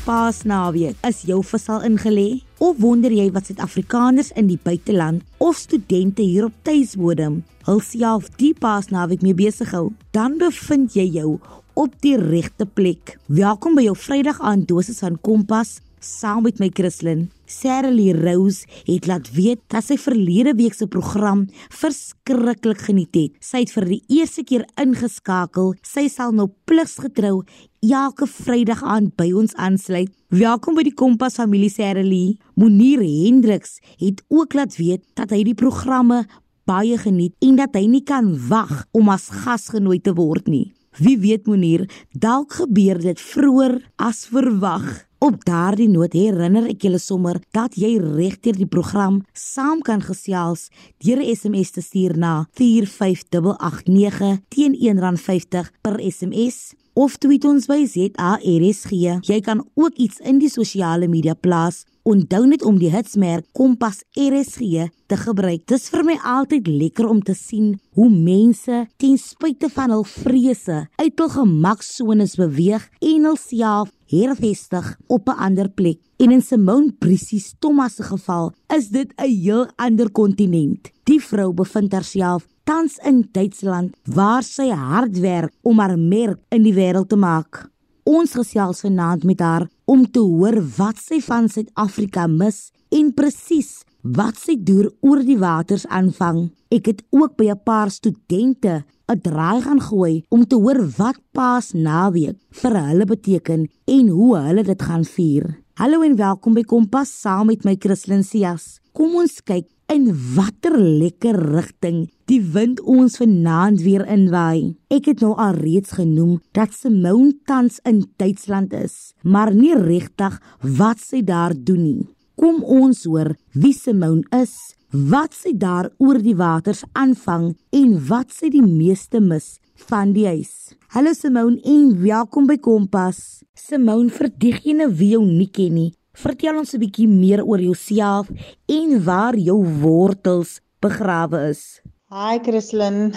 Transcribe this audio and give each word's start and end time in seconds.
Paasnaweek. 0.00 0.96
Is 1.04 1.24
jou 1.28 1.42
vis 1.44 1.66
al 1.68 1.82
ingelê? 1.84 2.40
Of 2.64 2.78
wonder 2.80 3.12
jy 3.12 3.26
wat 3.34 3.50
Suid-Afrikaners 3.50 4.30
in 4.40 4.48
die 4.48 4.58
buiteland 4.62 5.26
of 5.44 5.58
studente 5.60 6.24
hier 6.24 6.46
op 6.48 6.56
tuisbodem 6.64 7.42
hulself 7.66 8.30
die 8.40 8.54
Paasnaweek 8.56 9.20
mee 9.26 9.36
besig 9.36 9.74
hou? 9.76 9.90
Dan 10.16 10.38
bevind 10.40 10.96
jy 10.96 11.04
jou 11.18 11.36
op 11.76 12.00
die 12.00 12.16
regte 12.16 12.64
plek. 12.64 13.18
Welkom 13.28 13.76
by 13.76 13.84
jou 13.90 13.96
Vrydag 13.96 14.40
aand 14.40 14.68
dosis 14.72 15.04
van 15.04 15.20
Kompas 15.20 15.78
saam 16.00 16.46
met 16.48 16.58
my 16.60 16.70
Christlyn. 16.72 17.28
Sarah 17.50 17.92
Lee 17.92 18.14
Rose 18.16 18.64
het 18.86 19.06
laat 19.10 19.28
weet 19.34 19.60
dat 19.72 19.84
sy 19.84 19.98
verlede 20.00 20.54
week 20.56 20.74
se 20.76 20.86
program 20.88 21.44
verskriklik 21.68 22.86
geniet 22.86 23.16
het. 23.18 23.36
Sy 23.44 23.64
het 23.64 23.74
vir 23.74 23.88
die 23.90 24.00
eerste 24.20 24.44
keer 24.46 24.64
ingeskakel. 24.80 25.74
Sy 25.84 26.06
sal 26.12 26.32
nou 26.36 26.48
pligsgetrou 26.70 27.42
elke 27.80 28.26
Vrydag 28.28 28.82
aand 28.84 29.14
by 29.16 29.30
ons 29.32 29.54
aansluit. 29.56 30.10
Welkom 30.28 30.76
by 30.76 30.82
die 30.84 30.92
Kompas 30.92 31.38
familie 31.40 31.70
Sarah 31.72 32.04
Lee. 32.04 32.36
Monier 32.60 33.00
Hendriks 33.00 33.78
het 33.96 34.20
ook 34.28 34.52
laat 34.54 34.76
weet 34.76 35.00
dat 35.16 35.32
hy 35.32 35.40
die 35.48 35.56
programme 35.56 36.26
baie 36.68 36.98
geniet 37.00 37.32
en 37.40 37.56
dat 37.56 37.72
hy 37.78 37.86
nie 37.88 38.04
kan 38.04 38.34
wag 38.50 38.84
om 38.92 39.08
as 39.08 39.30
gas 39.32 39.70
genooi 39.72 39.96
te 40.04 40.12
word 40.12 40.50
nie. 40.52 40.74
Wie 41.00 41.16
weet 41.22 41.48
Monier, 41.48 41.86
dalk 42.12 42.58
gebeur 42.60 43.00
dit 43.00 43.20
vroeër 43.20 43.78
as 43.96 44.26
verwag. 44.28 45.06
Op 45.20 45.40
daardie 45.44 45.88
noot 45.88 46.12
herinner 46.16 46.68
ek 46.68 46.84
julle 46.84 47.00
sommer 47.00 47.40
dat 47.56 47.76
jy 47.80 47.94
regdeur 48.00 48.56
die 48.60 48.68
program 48.68 49.22
saam 49.32 49.80
kan 49.84 50.04
gesels 50.04 50.68
deur 51.00 51.20
'n 51.20 51.32
SMS 51.36 51.70
te 51.70 51.80
stuur 51.80 52.16
na 52.16 52.44
45889 52.52 54.40
teen 54.48 54.76
R1.50 54.76 55.72
per 55.80 55.96
SMS 56.00 56.74
of 56.94 57.16
tweet 57.18 57.44
ons 57.44 57.66
by 57.66 57.84
ZARSG. 57.86 59.22
Jy 59.26 59.40
kan 59.40 59.64
ook 59.74 59.94
iets 59.96 60.18
in 60.20 60.38
die 60.38 60.50
sosiale 60.50 61.08
media 61.08 61.34
plaas 61.34 61.84
Onthou 62.10 62.46
net 62.48 62.62
om 62.64 62.78
die 62.80 62.88
hitsmerk 62.88 63.44
Kompas 63.52 64.00
RSG 64.16 64.86
te 65.10 65.16
gebruik. 65.20 65.66
Dit 65.68 65.76
is 65.76 65.90
vir 65.92 66.04
my 66.08 66.16
altyd 66.24 66.66
lekker 66.66 67.04
om 67.10 67.20
te 67.20 67.34
sien 67.36 67.74
hoe 67.98 68.08
mense 68.08 68.86
ten 68.96 69.18
spyte 69.20 69.68
van 69.74 69.92
hul 69.92 70.06
vrese 70.08 70.78
uit 70.96 71.20
hul 71.20 71.32
gemaksones 71.34 72.38
beweeg 72.40 72.86
en 73.04 73.28
hulself 73.28 73.92
hervestig 74.10 74.96
op 75.08 75.28
'n 75.28 75.38
ander 75.46 75.68
plek. 75.68 76.00
En 76.16 76.32
in 76.32 76.42
Simone 76.42 76.92
Brisies 76.98 77.54
Thomas 77.60 77.94
se 77.96 78.02
geval 78.02 78.52
is 78.76 78.88
dit 78.88 79.12
'n 79.16 79.28
heel 79.28 79.68
ander 79.76 80.10
kontinent. 80.10 80.90
Die 81.10 81.18
vrou 81.18 81.48
bevind 81.58 81.90
haarself 81.96 82.44
tans 82.68 83.00
in 83.08 83.24
Duitsland 83.34 83.96
waar 84.14 84.44
sy 84.46 84.68
hard 84.70 85.16
werk 85.18 85.50
om 85.66 85.80
haar 85.82 85.96
merk 85.98 86.38
in 86.54 86.62
die 86.62 86.74
wêreld 86.76 87.08
te 87.10 87.18
maak. 87.18 87.64
Ons 88.06 88.36
gesels 88.38 88.84
vanaand 88.84 89.26
met 89.26 89.42
haar 89.42 89.66
om 89.90 90.04
te 90.06 90.22
hoor 90.22 90.60
wat 90.76 91.00
sy 91.02 91.18
van 91.24 91.48
Suid-Afrika 91.50 92.28
mis 92.30 92.68
en 92.94 93.10
presies 93.16 93.80
wat 94.06 94.38
sy 94.38 94.54
deur 94.54 94.86
oor 95.02 95.24
die 95.26 95.38
waters 95.40 95.88
aanvang. 95.90 96.44
Ek 96.70 96.86
het 96.92 97.02
ook 97.10 97.34
by 97.36 97.50
'n 97.50 97.64
paar 97.64 97.90
studente 97.90 98.84
'n 99.10 99.20
draai 99.20 99.62
gaan 99.62 99.80
gooi 99.80 100.22
om 100.30 100.46
te 100.46 100.54
hoor 100.54 100.78
wat 100.96 101.18
Paas 101.32 101.72
naweek 101.72 102.38
vir 102.50 102.74
hulle 102.86 103.04
beteken 103.04 103.66
en 103.86 104.08
hoe 104.08 104.38
hulle 104.38 104.62
dit 104.62 104.82
gaan 104.82 105.04
vier. 105.04 105.58
Hallo 105.74 106.02
en 106.02 106.16
welkom 106.16 106.54
by 106.54 106.62
Kompas 106.62 107.20
saam 107.20 107.46
met 107.46 107.64
my 107.64 107.76
Christlyn 107.78 108.22
Cias. 108.22 108.78
Kom 108.92 109.14
ons 109.16 109.40
kyk 109.40 109.66
in 109.90 110.06
watter 110.36 110.76
lekker 110.78 111.34
rigting 111.50 112.04
die 112.30 112.38
wind 112.54 112.78
ons 112.86 113.16
vanaand 113.18 113.82
weer 113.82 114.04
inwaai. 114.06 114.76
Ek 114.94 115.08
het 115.10 115.24
nou 115.24 115.32
al 115.34 115.58
reeds 115.58 115.96
genoem 115.98 116.36
dat 116.54 116.76
Simone 116.76 117.34
tans 117.50 117.80
in 117.88 118.04
Duitsland 118.22 118.72
is, 118.76 119.12
maar 119.26 119.50
nie 119.54 119.74
regtig 119.74 120.38
wat 120.78 121.02
sy 121.02 121.24
daar 121.26 121.56
doen 121.58 121.82
nie. 121.82 122.06
Kom 122.38 122.62
ons 122.62 123.02
hoor 123.10 123.34
wie 123.52 123.74
Simone 123.74 124.22
is, 124.38 124.54
wat 124.94 125.34
sy 125.34 125.56
daar 125.58 125.90
oor 125.98 126.22
die 126.22 126.38
waters 126.38 126.84
aanvang 126.94 127.50
en 127.74 127.98
wat 128.06 128.30
sy 128.34 128.52
die 128.54 128.64
meeste 128.64 129.18
mis 129.20 129.58
van 129.90 130.14
die 130.14 130.28
huis. 130.30 130.76
Hallo 130.94 131.14
Simone 131.18 131.58
en 131.66 131.96
welkom 131.98 132.46
by 132.46 132.60
Kompas. 132.62 133.42
Simone, 133.58 134.10
vir 134.10 134.30
diegene 134.38 134.86
wie 134.94 135.16
jou 135.16 135.24
nie 135.26 135.50
ken 135.50 135.74
nie, 135.74 135.90
Vertel 136.18 136.56
ons 136.58 136.74
'n 136.74 136.82
bietjie 136.82 137.06
meer 137.08 137.40
oor 137.46 137.60
jouself 137.62 138.30
en 138.66 139.04
waar 139.04 139.36
jou 139.38 139.58
wortels 139.82 140.58
begrawe 140.82 141.38
is. 141.50 141.80
Hi 142.10 142.38
Christlyn. 142.42 143.14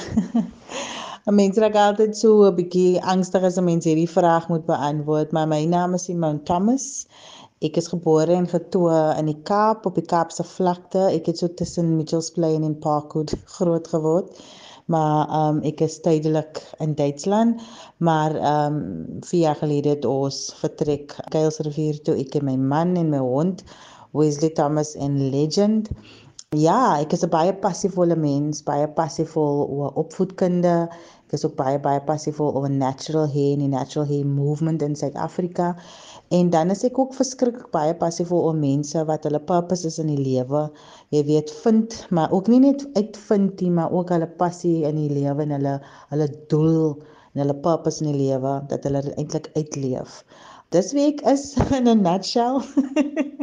'n 1.25 1.33
Mens 1.33 1.57
raak 1.57 1.75
altyd 1.75 2.13
so 2.17 2.45
'n 2.45 2.55
bietjie 2.55 3.01
angstig 3.01 3.43
as 3.49 3.57
'n 3.57 3.65
mens 3.65 3.85
hierdie 3.89 4.09
vraag 4.17 4.47
moet 4.49 4.65
beantwoord, 4.69 5.31
maar 5.31 5.47
my 5.47 5.65
naam 5.65 5.93
is 5.97 6.05
Simon 6.05 6.43
Thomas. 6.43 7.07
Ek 7.61 7.77
is 7.77 7.87
gebore 7.87 8.33
en 8.33 8.47
getoe 8.47 9.15
in 9.17 9.25
die 9.25 9.41
Kaap 9.41 9.85
op 9.89 9.95
die 9.95 10.05
Kaapse 10.13 10.43
vlakte. 10.43 11.09
Ek 11.17 11.25
het 11.25 11.37
so 11.37 11.47
tussen 11.47 11.97
Mitchells 11.97 12.29
Plain 12.29 12.63
en 12.63 12.77
Parkwood 12.77 13.33
groot 13.57 13.87
geword 13.87 14.37
maar 14.85 15.27
ehm 15.27 15.57
um, 15.57 15.61
ek 15.63 15.81
is 15.81 15.99
tydelik 16.03 16.59
in 16.83 16.95
Duitsland 16.95 17.61
maar 17.97 18.35
ehm 18.35 18.75
um, 18.75 19.19
4 19.21 19.39
jaar 19.39 19.55
gelede 19.55 19.89
het 19.89 20.05
ons 20.05 20.53
vertrek 20.59 21.15
Kuilsrivier 21.29 22.01
toe 22.01 22.17
ek 22.19 22.35
en 22.35 22.45
my 22.45 22.57
man 22.57 22.95
en 22.99 23.09
my 23.09 23.21
hond 23.23 23.63
Wesley 24.11 24.49
Thomas 24.49 24.95
en 24.95 25.29
Legend 25.29 25.89
Ja, 26.53 26.99
ek 27.01 27.13
is 27.15 27.23
'n 27.25 27.31
baie 27.33 27.53
passievolle 27.61 28.15
mens, 28.15 28.59
baie 28.65 28.87
passievol 28.97 29.61
oor 29.75 29.95
opvoedkunde. 30.01 30.73
Ek 31.25 31.33
is 31.37 31.45
ook 31.47 31.55
baie 31.57 31.79
baie 31.81 32.01
passievol 32.09 32.51
oor 32.59 32.69
natural 32.69 33.25
hair 33.35 33.57
en 33.57 33.71
natural 33.73 34.05
hair 34.05 34.25
movement 34.25 34.83
in 34.85 34.93
Suid-Afrika. 34.95 35.71
En 36.29 36.51
dan 36.53 36.69
is 36.69 36.83
ek 36.83 36.99
ook 36.99 37.15
verskriklik 37.17 37.71
baie 37.73 37.95
passievol 38.03 38.45
oor 38.49 38.59
mense 38.59 39.05
wat 39.09 39.25
hulle 39.25 39.39
purpose 39.39 39.87
is 39.89 39.97
in 40.03 40.13
die 40.13 40.21
lewe. 40.21 40.69
Jy 41.09 41.23
weet, 41.31 41.51
vind, 41.63 41.97
maar 42.11 42.31
ook 42.31 42.47
nie 42.47 42.59
net 42.67 42.85
uitvind 42.93 43.61
nie, 43.61 43.71
maar 43.71 43.91
ook 43.91 44.13
hulle 44.13 44.29
passie 44.43 44.83
in 44.85 44.99
die 45.01 45.09
lewe 45.09 45.47
en 45.47 45.55
hulle 45.57 45.79
hulle 46.13 46.29
doel 46.53 47.01
en 47.33 47.47
hulle 47.47 47.57
purpose 47.65 48.05
in 48.05 48.11
die 48.11 48.27
lewe 48.27 48.59
dat 48.69 48.85
hulle 48.85 49.01
eintlik 49.15 49.49
uitleef. 49.57 50.21
Dis 50.69 50.93
wie 50.93 51.09
ek 51.15 51.25
is 51.33 51.55
in 51.79 51.89
'n 51.89 52.05
nutshell. 52.05 52.61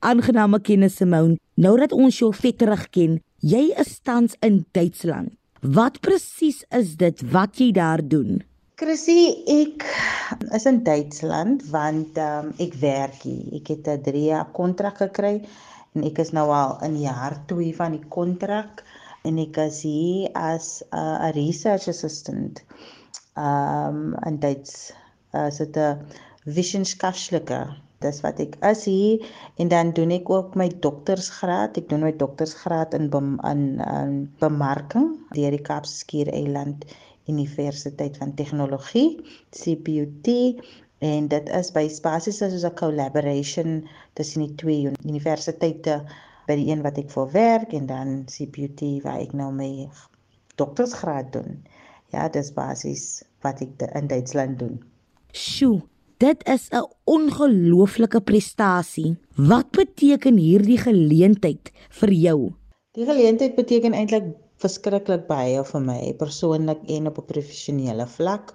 Aangename 0.00 0.62
kennis 0.64 0.94
Simone. 0.96 1.34
Nou 1.60 1.74
dat 1.76 1.92
ons 1.92 2.16
jou 2.22 2.30
vetterig 2.32 2.86
ken, 2.88 3.18
jy 3.44 3.66
is 3.82 3.98
tans 4.00 4.32
in 4.46 4.62
Duitsland. 4.72 5.34
Wat 5.60 5.98
presies 6.00 6.62
is 6.72 6.94
dit 6.96 7.20
wat 7.34 7.60
jy 7.60 7.66
daar 7.76 8.00
doen? 8.00 8.38
Chrissy, 8.80 9.44
ek 9.44 9.84
is 10.56 10.64
in 10.70 10.78
Duitsland 10.86 11.66
want 11.68 12.16
um, 12.16 12.48
ek 12.64 12.78
werk 12.80 13.18
hier. 13.26 13.58
Ek 13.58 13.68
het 13.74 13.90
'n 13.92 14.00
3 14.06 14.24
jaar 14.30 14.48
kontrak 14.56 15.02
gekry 15.04 15.34
en 15.92 16.08
ek 16.08 16.22
is 16.24 16.32
nou 16.32 16.48
al 16.48 16.78
in 16.88 16.96
jaar 17.04 17.36
2 17.52 17.76
van 17.76 17.98
die 17.98 18.08
kontrak 18.08 18.80
en 19.28 19.36
ek 19.36 19.60
is 19.68 19.82
hier 19.84 20.32
as 20.32 20.80
'n 20.80 20.96
uh, 20.96 21.28
research 21.36 21.92
assistant. 21.92 22.64
Um 23.36 24.16
in 24.24 24.40
Duits 24.40 24.96
as 25.36 25.60
dit 25.60 25.76
'n 25.76 26.00
Wissenschaftlicher. 26.48 27.76
Dis 28.00 28.22
wat 28.24 28.38
ek 28.40 28.54
is 28.64 28.86
hier 28.88 29.24
en 29.60 29.68
dan 29.68 29.90
doen 29.96 30.12
ek 30.14 30.30
ook 30.32 30.54
my 30.56 30.70
doktorsgraad. 30.84 31.76
Ek 31.76 31.88
doen 31.90 32.06
my 32.06 32.12
doktorsgraad 32.16 32.94
in 32.96 33.10
in, 33.12 33.62
in 33.84 34.14
bemarking 34.40 35.10
deur 35.36 35.56
die 35.56 35.64
Kaapse 35.66 35.98
Skiereiland 36.00 36.86
Universiteit 37.28 38.16
van 38.16 38.34
Tegnologie, 38.34 39.20
CPUT 39.52 40.30
en 41.00 41.28
dit 41.32 41.52
is 41.60 41.70
by 41.76 41.84
basies 42.02 42.40
soos 42.40 42.64
'n 42.64 42.74
collaboration 42.80 43.86
tussen 44.14 44.46
die 44.46 44.54
twee 44.62 44.90
universiteite 45.04 46.00
by 46.48 46.56
die 46.56 46.68
een 46.72 46.82
wat 46.82 46.98
ek 46.98 47.12
vir 47.14 47.28
werk 47.36 47.72
en 47.76 47.86
dan 47.86 48.24
CPUT 48.32 48.80
waar 49.04 49.20
ek 49.20 49.32
nou 49.32 49.52
my 49.52 49.88
doktorsgraad 50.56 51.32
doen. 51.32 51.60
Ja, 52.12 52.28
dis 52.28 52.52
basies 52.52 53.22
wat 53.44 53.60
ek 53.60 53.88
in 53.94 54.08
Duitsland 54.10 54.58
doen. 54.58 54.80
Sjoe, 55.32 55.80
dit 56.20 56.48
is 56.48 56.68
'n 56.68 56.84
ongelooflike 57.04 58.20
prestasie. 58.20 59.16
Wat 59.36 59.70
beteken 59.70 60.36
hierdie 60.36 60.78
geleentheid 60.78 61.72
vir 62.00 62.12
jou? 62.12 62.52
Die 62.92 63.06
geleentheid 63.06 63.54
beteken 63.56 63.92
eintlik 63.92 64.36
verskriklik 64.60 65.26
baie 65.26 65.64
vir 65.64 65.80
my 65.80 66.12
persoonlik 66.18 66.80
en 66.88 67.06
op 67.06 67.18
'n 67.18 67.24
professionele 67.32 68.06
vlak. 68.06 68.52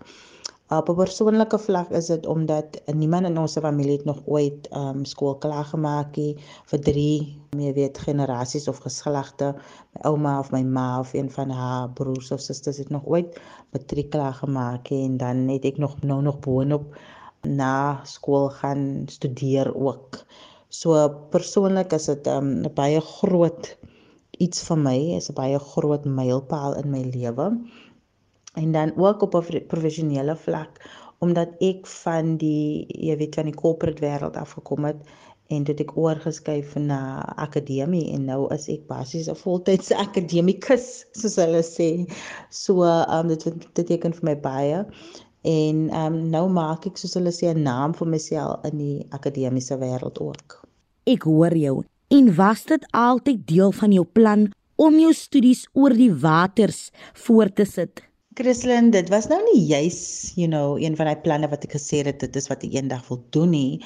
Op 0.70 0.90
'n 0.90 0.96
persoonlike 0.96 1.58
vlak 1.58 1.90
is 1.90 2.06
dit 2.06 2.26
omdat 2.26 2.82
niemand 2.94 3.26
in 3.26 3.38
ons 3.38 3.58
familie 3.58 3.98
het 3.98 4.06
nog 4.06 4.22
ooit 4.26 4.68
ehm 4.68 4.98
um, 4.98 5.06
skool 5.06 5.36
klaar 5.36 5.66
gemaak 5.66 6.16
nie 6.18 6.38
vir 6.66 6.80
3, 6.80 7.38
jy 7.58 7.74
weet, 7.74 7.98
generasies 7.98 8.68
of 8.68 8.78
geslagte. 8.78 9.56
My 9.94 10.02
ouma 10.02 10.40
of 10.40 10.52
my 10.52 10.62
ma 10.62 11.00
of 11.00 11.14
een 11.14 11.32
van 11.32 11.50
haar 11.50 11.90
broers 11.90 12.32
of 12.32 12.40
susters 12.40 12.78
het 12.78 12.90
nog 12.90 13.06
ooit 13.06 13.42
matriek 13.72 14.10
klaar 14.10 14.34
gemaak 14.34 14.90
en 14.90 15.18
dan 15.18 15.48
het 15.48 15.66
ek 15.66 15.78
nog 15.78 16.02
nou 16.02 16.22
nog 16.22 16.40
boonop 16.40 16.96
na 17.46 18.02
skool 18.04 18.50
gaan 18.50 19.06
studeer 19.08 19.72
ook. 19.76 20.26
So 20.70 21.10
persoonlik 21.32 21.94
is 21.94 22.06
dit 22.06 22.28
ehm, 22.28 22.62
'n 22.62 22.66
um, 22.66 22.74
baie 22.74 23.02
groot 23.02 23.78
iets 24.38 24.64
vir 24.68 24.78
my 24.78 24.98
is 25.16 25.30
'n 25.30 25.38
baie 25.38 25.60
groot 25.60 26.06
mylpaal 26.06 26.76
in 26.82 26.92
my 26.92 27.04
lewe. 27.16 27.48
En 28.56 28.72
dan 28.72 28.96
ook 28.98 29.22
op 29.22 29.36
'n 29.36 29.66
professionele 29.68 30.36
vlak 30.36 30.82
omdat 31.20 31.50
ek 31.60 31.88
van 31.88 32.38
die 32.38 32.86
jy 32.88 33.18
weet 33.18 33.36
van 33.36 33.46
die 33.46 33.56
corporate 33.56 34.02
wêreld 34.04 34.36
afgekom 34.36 34.86
het 34.86 35.00
en 35.48 35.64
dit 35.64 35.80
ek 35.80 35.94
oorgeskuif 35.98 36.76
na 36.76 37.00
akademie 37.38 38.12
en 38.14 38.26
nou 38.26 38.40
is 38.54 38.68
ek 38.70 38.88
basies 38.88 39.30
'n 39.30 39.36
voltydse 39.36 39.96
akademikus 40.08 41.06
soos 41.12 41.36
hulle 41.36 41.64
sê. 41.64 41.90
So 42.50 42.84
um 42.84 43.28
dit 43.28 43.44
dit 43.44 43.74
beteken 43.74 44.14
vir 44.14 44.26
my 44.32 44.36
baie 44.36 44.86
en 45.46 45.84
um 45.94 46.18
nou 46.34 46.46
maak 46.50 46.88
ek 46.90 46.98
soos 46.98 47.14
hulle 47.20 47.34
sê 47.36 47.54
'n 47.54 47.64
naam 47.64 47.94
vir 47.94 48.08
myself 48.08 48.66
in 48.70 48.78
die 48.78 48.98
akademiese 49.12 49.78
wêreld 49.78 50.20
ook. 50.22 50.62
Ek 51.06 51.24
hoor 51.24 51.56
jou. 51.56 51.84
En 52.10 52.36
was 52.36 52.66
dit 52.66 52.84
altyd 52.92 53.48
deel 53.48 53.72
van 53.72 53.92
jou 53.92 54.06
plan 54.06 54.52
om 54.76 55.00
jou 55.00 55.14
studies 55.14 55.68
oor 55.74 55.94
die 55.94 56.14
waters 56.14 56.92
voort 57.14 57.56
te 57.56 57.66
sit? 57.66 58.02
Christlyn, 58.36 58.92
dit 58.92 59.10
was 59.10 59.30
nou 59.30 59.40
nie 59.54 59.62
juis, 59.66 60.34
you 60.36 60.48
know, 60.48 60.76
een 60.78 60.96
van 60.96 61.06
daai 61.06 61.22
planne 61.24 61.48
wat 61.48 61.64
ek 61.64 61.78
gesê 61.78 62.04
het 62.04 62.20
dit 62.20 62.36
is 62.36 62.50
wat 62.52 62.64
ek 62.64 62.74
eendag 62.74 63.08
wil 63.08 63.24
doen 63.32 63.52
nie 63.52 63.80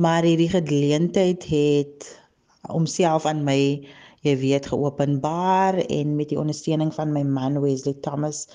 maar 0.00 0.24
hierdie 0.24 0.48
geleentheid 0.48 1.44
het 1.44 2.06
homself 2.68 3.26
aan 3.28 3.42
my 3.44 3.58
jy 4.24 4.34
weet 4.40 4.68
geopenbaar 4.68 5.80
en 5.88 6.16
met 6.16 6.30
die 6.32 6.38
ondersteuning 6.40 6.92
van 6.94 7.12
my 7.12 7.22
man 7.24 7.60
Wesley 7.60 7.96
Thomas 8.04 8.46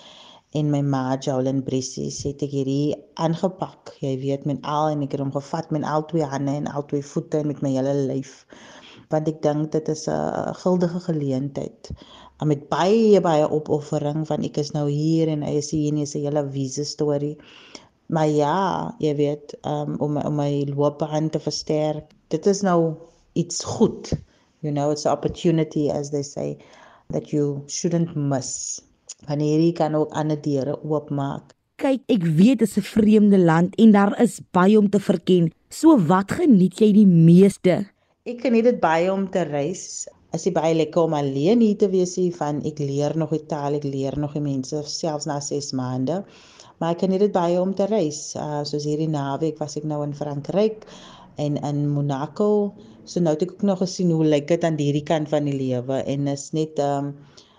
en 0.59 0.71
my 0.73 0.81
ma 0.93 1.03
Jolyn 1.27 1.61
Bressie 1.67 2.09
het 2.11 2.43
ek 2.47 2.55
hierdie 2.57 2.95
aangepak 3.27 3.93
jy 4.03 4.15
weet 4.23 4.47
met 4.49 4.65
al 4.77 4.91
en 4.93 5.05
ek 5.05 5.15
het 5.15 5.23
hom 5.25 5.33
gevat 5.35 5.71
met 5.75 5.87
al 5.93 6.07
twee 6.11 6.27
hande 6.33 6.57
en 6.61 6.71
al 6.71 6.87
twee 6.91 7.05
voete 7.13 7.43
en 7.43 7.51
met 7.53 7.63
my 7.65 7.75
hele 7.77 7.95
lyf 8.11 8.35
want 9.13 9.29
ek 9.31 9.41
dink 9.45 9.71
dit 9.77 9.93
is 9.95 10.07
'n 10.09 10.53
guldige 10.63 11.01
geleentheid 11.07 11.91
met 12.51 12.67
baie 12.69 13.21
baie 13.21 13.47
opoffering 13.59 14.27
van 14.27 14.43
ek 14.43 14.57
is 14.63 14.73
nou 14.77 14.89
hier 14.89 15.31
en 15.31 15.43
hy 15.47 15.55
is 15.63 15.71
hier 15.71 15.91
en 15.93 16.03
hy 16.03 16.05
se 16.05 16.23
hele 16.27 16.43
visa 16.57 16.83
storie 16.83 17.37
Maar 18.07 18.27
ja, 18.27 18.95
jy 19.01 19.15
weet, 19.17 19.55
um, 19.65 19.95
om 19.97 20.17
om 20.17 20.35
my 20.37 20.65
loopbaan 20.69 21.29
te 21.29 21.39
versterk. 21.41 22.11
Dit 22.29 22.45
is 22.45 22.61
nou 22.61 22.93
iets 23.33 23.63
goed. 23.63 24.13
You 24.61 24.73
know, 24.73 24.91
it's 24.91 25.05
an 25.05 25.17
opportunity 25.17 25.89
as 25.89 26.11
they 26.11 26.23
say 26.23 26.57
that 27.09 27.31
you 27.33 27.63
shouldn't 27.67 28.15
miss. 28.15 28.81
Wanneer 29.27 29.59
jy 29.59 29.71
kan 29.77 29.95
ook 29.95 30.13
ander 30.13 30.41
deure 30.41 30.77
oopmaak. 30.83 31.53
Kyk, 31.81 32.01
ek 32.07 32.23
weet 32.23 32.59
dit 32.59 32.69
is 32.69 32.77
'n 32.77 32.81
vreemde 32.81 33.37
land 33.37 33.75
en 33.75 33.91
daar 33.91 34.21
is 34.21 34.39
baie 34.51 34.77
om 34.77 34.89
te 34.89 34.99
verken. 34.99 35.51
So 35.69 35.97
wat 35.97 36.31
geniet 36.31 36.79
jy 36.79 36.91
die 36.93 37.07
meeste? 37.07 37.85
Ek 38.25 38.41
geniet 38.41 38.63
dit 38.63 38.79
baie 38.79 39.11
om 39.11 39.29
te 39.29 39.43
reis. 39.43 40.07
As 40.31 40.43
jy 40.45 40.51
baie 40.51 40.75
lekker 40.75 41.01
om 41.01 41.13
alleen 41.13 41.59
hier 41.59 41.77
te 41.77 41.89
wees 41.89 42.15
hier 42.15 42.33
van 42.33 42.63
ek 42.65 42.79
leer 42.79 43.17
nog 43.17 43.29
die 43.29 43.45
taal, 43.45 43.73
ek 43.73 43.83
leer 43.83 44.17
nog 44.17 44.33
die 44.33 44.41
mense 44.41 44.83
selfs 44.83 45.25
na 45.25 45.39
6 45.39 45.71
maande 45.71 46.23
maar 46.79 46.95
ek 46.95 47.05
geniet 47.05 47.23
dit 47.23 47.35
baie 47.35 47.59
om 47.61 47.73
te 47.75 47.87
reis. 47.89 48.33
Uh 48.39 48.63
soos 48.67 48.87
hierdie 48.87 49.11
naweek 49.11 49.59
was 49.61 49.77
ek 49.79 49.87
nou 49.87 50.01
in 50.05 50.15
Frankryk 50.15 50.83
en 51.41 51.59
in 51.69 51.85
Monaco. 51.91 52.73
So 53.05 53.21
nou 53.23 53.35
het 53.35 53.45
ek 53.45 53.55
ook 53.55 53.65
nog 53.67 53.81
gesien 53.83 54.11
hoe 54.11 54.25
lyk 54.25 54.49
dit 54.51 54.63
aan 54.67 54.79
hierdie 54.79 55.05
kant 55.07 55.31
van 55.31 55.47
die 55.47 55.55
lewe 55.55 56.01
en 56.03 56.27
is 56.31 56.49
net 56.57 56.79
um 56.83 57.13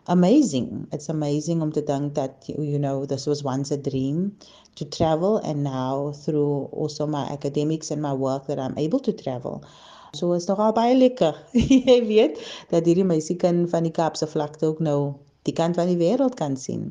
amazing. 0.08 0.86
It's 0.92 1.08
amazing 1.08 1.62
om 1.62 1.72
te 1.72 1.82
dink 1.82 2.14
dat 2.14 2.46
you 2.46 2.78
know 2.78 3.04
this 3.04 3.26
was 3.26 3.42
once 3.42 3.70
a 3.70 3.76
dream 3.76 4.36
to 4.74 4.88
travel 4.88 5.38
and 5.38 5.62
now 5.62 6.12
through 6.12 6.68
also 6.72 7.06
my 7.06 7.24
academics 7.30 7.90
and 7.90 8.02
my 8.02 8.12
work 8.12 8.46
that 8.46 8.58
I'm 8.58 8.78
able 8.78 9.00
to 9.00 9.12
travel. 9.12 9.64
So 10.12 10.32
is 10.32 10.46
nog 10.46 10.58
al 10.58 10.72
baie 10.72 10.96
lekker. 10.96 11.34
Jy 11.88 12.00
weet 12.06 12.40
dat 12.70 12.86
hierdie 12.86 13.04
meisie 13.04 13.36
kan 13.36 13.66
van 13.68 13.88
die 13.88 13.92
Kaapse 13.92 14.26
vlakte 14.26 14.66
ook 14.66 14.80
nou 14.80 15.14
die 15.48 15.54
kant 15.54 15.76
van 15.78 15.90
die 15.90 16.00
wêreld 16.00 16.34
kan 16.38 16.56
sien 16.56 16.90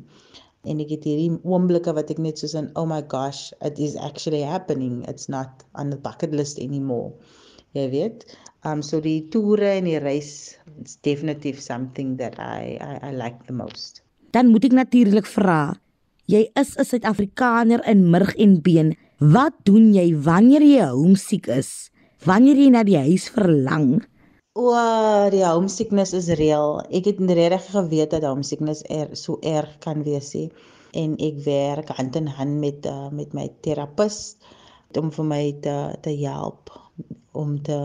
en 0.66 0.82
ek 0.82 0.92
het 0.96 1.06
hierdie 1.06 1.30
oomblikke 1.46 1.94
wat 1.96 2.10
ek 2.12 2.20
net 2.22 2.40
soos 2.42 2.56
in 2.58 2.70
oh 2.80 2.86
my 2.90 3.02
gosh 3.12 3.50
it 3.68 3.78
is 3.86 3.96
actually 4.08 4.42
happening 4.42 5.02
it's 5.12 5.30
not 5.32 5.64
on 5.80 5.92
the 5.94 6.00
bucket 6.08 6.34
list 6.40 6.60
anymore 6.62 7.12
jy 7.78 7.86
weet 7.92 8.26
um 8.66 8.82
so 8.82 9.00
die 9.00 9.22
toere 9.32 9.76
en 9.78 9.88
die 9.88 10.00
reis 10.02 10.56
it's 10.80 10.98
definitely 11.06 11.54
something 11.54 12.16
that 12.20 12.38
i 12.38 12.76
i 12.80 12.92
i 13.08 13.12
like 13.14 13.38
the 13.46 13.54
most. 13.54 14.02
Dan 14.34 14.50
moet 14.52 14.66
ek 14.68 14.76
natuurlik 14.76 15.28
vra 15.30 15.76
jy 16.26 16.42
is 16.58 16.74
'n 16.74 16.84
suid-afrikaner 16.84 17.80
in 17.86 18.10
murg 18.10 18.34
en 18.34 18.60
been. 18.60 18.96
Wat 19.18 19.54
doen 19.64 19.94
jy 19.94 20.08
wanneer 20.28 20.62
jy 20.62 20.86
homesiek 20.90 21.46
is? 21.46 21.90
Wanneer 22.26 22.56
jy 22.56 22.70
na 22.70 22.82
die 22.82 22.98
huis 22.98 23.28
verlang? 23.30 24.02
O, 24.56 24.72
die 25.30 25.44
homesickness 25.44 26.12
is 26.16 26.28
real. 26.40 26.80
Ek 26.90 27.04
het 27.04 27.20
regtig 27.20 27.70
geweet 27.70 28.10
dat 28.10 28.24
homesickness 28.24 28.82
er 28.88 29.12
so 29.12 29.38
erg 29.42 29.78
kan 29.84 30.02
wees 30.02 30.32
nie. 30.34 30.50
En 30.96 31.14
ek 31.20 31.44
werk 31.44 31.88
hand 31.88 32.16
in 32.16 32.26
hand 32.26 32.58
met 32.60 32.86
uh, 32.86 33.10
met 33.12 33.32
my 33.36 33.48
terapeut 33.62 34.36
om 34.96 35.12
vir 35.12 35.26
my 35.28 35.44
te 35.60 35.76
te 36.02 36.12
help 36.24 36.72
om 37.42 37.56
te 37.68 37.76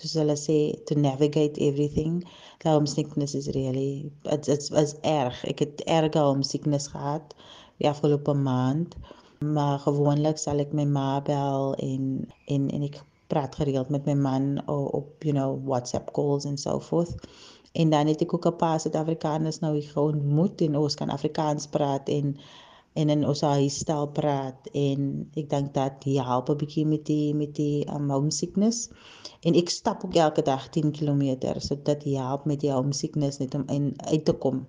soos 0.00 0.14
hulle 0.20 0.36
sê 0.38 0.58
to 0.88 0.96
navigate 0.98 1.60
everything. 1.68 2.20
Die 2.62 2.70
homesickness 2.72 3.34
is 3.34 3.48
really 3.56 4.10
it's 4.34 4.48
it's 4.48 4.70
was 4.76 4.94
erg. 5.02 5.44
Ek 5.52 5.64
het 5.64 5.84
erge 5.86 6.22
homesickness 6.22 6.90
gehad 6.94 7.34
die 7.80 7.88
afgelope 7.90 8.34
maand. 8.34 8.96
Maar 9.40 9.78
gewoonlik 9.86 10.38
sal 10.38 10.60
ek 10.60 10.74
my 10.76 10.84
ma 10.84 11.20
bel 11.24 11.74
en 11.80 12.04
en 12.54 12.68
en 12.70 12.88
ek 12.88 13.00
praat 13.32 13.54
gereeld 13.56 13.88
met 13.94 14.06
my 14.06 14.16
man 14.18 14.50
op 14.68 15.24
you 15.24 15.32
know 15.32 15.60
WhatsApp 15.64 16.12
calls 16.12 16.44
en 16.44 16.58
so 16.58 16.78
voort. 16.90 17.28
En 17.72 17.90
dan 17.90 18.06
het 18.10 18.22
ek 18.22 18.34
ook 18.34 18.46
'n 18.46 18.56
paar 18.56 18.80
Suid-Afrikaners 18.80 19.60
nou 19.60 19.74
hier 19.78 19.98
ontmoet 19.98 20.60
en 20.60 20.76
ons 20.76 20.94
kan 20.94 21.10
Afrikaans 21.10 21.66
praat 21.66 22.08
en 22.08 22.36
en 22.98 23.10
in 23.14 23.24
ons 23.26 23.40
huisstel 23.40 24.08
praat 24.16 24.70
en 24.74 25.08
ek 25.38 25.50
dink 25.50 25.72
dat 25.74 26.00
dit 26.04 26.18
help 26.18 26.50
'n 26.50 26.60
bietjie 26.62 26.86
met 26.86 27.04
die 27.06 27.34
met 27.34 27.54
die 27.54 27.86
um, 27.88 28.10
homesickness. 28.10 28.88
En 29.42 29.54
ek 29.54 29.70
stap 29.70 30.04
ook 30.04 30.14
elke 30.14 30.42
dag 30.42 30.68
10 30.68 30.92
km 30.92 31.36
so 31.60 31.76
dit 31.76 32.04
help 32.04 32.44
met 32.44 32.60
die 32.60 32.72
homesickness 32.72 33.38
net 33.38 33.54
om 33.54 33.64
in, 33.68 33.94
uit 34.10 34.24
te 34.24 34.32
kom. 34.32 34.66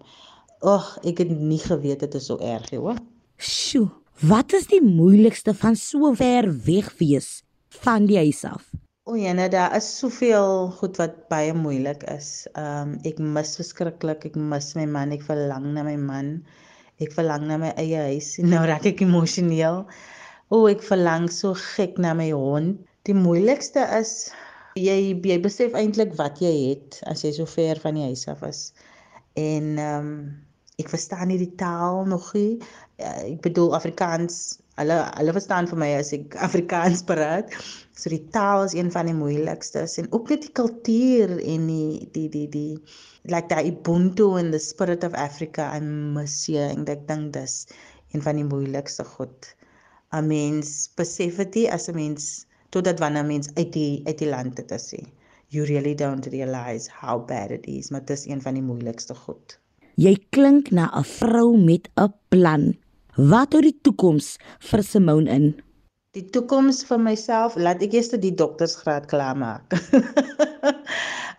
Ag, 0.61 0.97
ek 1.03 1.17
het 1.17 1.29
nie 1.29 1.59
geweet 1.59 1.99
dit 1.99 2.13
is 2.15 2.25
so 2.25 2.37
erg 2.37 2.71
nie, 2.71 2.79
hoor. 2.79 2.97
Sjoe, 3.37 3.89
wat 4.21 4.53
is 4.53 4.67
die 4.67 4.81
moeilikste 4.81 5.53
van 5.53 5.75
so 5.75 6.13
ver 6.13 6.51
weg 6.65 6.93
wees? 6.97 7.41
van 7.79 8.05
die 8.05 8.17
huis 8.17 8.43
af? 8.43 8.69
O, 9.03 9.15
jene, 9.17 9.47
daar 9.49 9.75
is 9.75 9.87
soveel 9.97 10.69
goed 10.77 10.97
wat 11.01 11.15
baie 11.31 11.53
moeilik 11.57 12.03
is. 12.11 12.47
Ehm 12.53 12.91
um, 12.91 12.97
ek 13.07 13.19
mis 13.19 13.55
verskriklik, 13.59 14.27
ek 14.29 14.35
mis 14.35 14.73
my 14.77 14.85
man, 14.85 15.15
ek 15.15 15.25
verlang 15.25 15.71
na 15.73 15.83
my 15.87 15.97
man. 15.97 16.35
Ek 17.01 17.13
verlang 17.17 17.47
na 17.49 17.57
my 17.61 17.71
eie 17.81 18.05
huis. 18.11 18.35
Nou 18.45 18.61
raak 18.69 18.85
ek 18.89 19.01
emosioneel. 19.05 19.83
O, 20.53 20.67
ek 20.69 20.83
verlang 20.85 21.29
so 21.31 21.55
gek 21.57 21.97
na 22.01 22.13
my 22.17 22.29
hond. 22.35 22.79
Die 23.09 23.17
moeilikste 23.17 23.83
is 23.97 24.29
jy 24.77 25.17
jy 25.17 25.37
besef 25.43 25.73
eintlik 25.75 26.13
wat 26.19 26.39
jy 26.43 26.53
het 26.69 27.01
as 27.11 27.25
jy 27.25 27.33
so 27.35 27.49
ver 27.49 27.79
van 27.81 27.97
die 27.97 28.05
huis 28.11 28.27
af 28.31 28.43
is. 28.47 28.69
En 29.39 29.75
ehm 29.77 30.07
um, 30.07 30.15
ek 30.81 30.89
verstaan 30.89 31.29
nie 31.29 31.37
die 31.37 31.53
taal 31.59 32.07
nog 32.09 32.31
nie. 32.33 32.57
Uh, 32.97 33.33
ek 33.35 33.41
bedoel 33.45 33.75
Afrikaans 33.77 34.60
Hulle 34.79 34.97
hulle 35.17 35.33
verstaan 35.35 35.67
vir 35.71 35.79
my 35.83 35.89
as 35.99 36.11
ek 36.17 36.35
Afrikaans 36.47 37.03
praat. 37.09 37.55
So 37.97 38.11
die 38.13 38.23
taal 38.35 38.65
is 38.67 38.75
een 38.77 38.91
van 38.95 39.09
die 39.11 39.17
moeilikstes 39.17 39.97
en 40.01 40.09
ook 40.15 40.31
net 40.33 40.47
die 40.47 40.53
kultuur 40.61 41.35
en 41.39 41.67
die 41.71 42.09
die 42.15 42.27
die 42.35 42.47
die 42.55 42.75
like 43.35 43.51
that 43.53 43.67
ubuntu 43.67 44.31
and 44.39 44.55
the 44.55 44.59
spirit 44.59 45.03
of 45.07 45.17
Africa 45.27 45.69
I 45.75 45.81
miss 45.83 46.47
you 46.49 46.67
ek 46.95 47.07
dink 47.07 47.33
dis 47.37 47.65
een 48.13 48.23
van 48.27 48.39
die 48.39 48.47
moeilikste 48.47 49.07
goed. 49.15 49.55
'n 50.11 50.27
Mens 50.27 50.91
besef 50.99 51.37
dit 51.43 51.67
as 51.71 51.89
'n 51.89 51.95
mens 51.95 52.45
totdat 52.69 52.99
wanneer 52.99 53.23
'n 53.23 53.33
mens 53.33 53.49
uit 53.55 53.73
die 53.73 54.01
uit 54.05 54.17
die 54.17 54.31
land 54.35 54.57
het 54.57 54.71
as 54.71 54.91
jy 54.91 55.03
you 55.51 55.65
really 55.65 55.93
don't 55.93 56.27
realize 56.31 56.87
how 56.87 57.19
bad 57.19 57.51
it 57.51 57.65
is, 57.67 57.89
maar 57.89 58.05
dit 58.05 58.17
is 58.17 58.25
een 58.25 58.41
van 58.41 58.53
die 58.53 58.63
moeilikste 58.63 59.15
goed. 59.15 59.57
Jy 59.99 60.15
klink 60.29 60.71
na 60.71 60.87
'n 60.99 61.03
vrou 61.03 61.57
met 61.57 61.89
'n 61.95 62.13
plan. 62.29 62.73
Wat 63.19 63.51
hou 63.51 63.59
die 63.59 63.75
toekoms 63.83 64.37
vir 64.63 64.81
Simone 64.87 65.27
in? 65.27 65.47
Die 66.15 66.23
toekoms 66.31 66.77
vir 66.87 66.99
myself, 67.03 67.57
laat 67.59 67.81
ek 67.83 67.97
eers 67.97 68.13
die 68.15 68.31
doktersgraad 68.31 69.09
klaar 69.11 69.35
maak. 69.35 69.75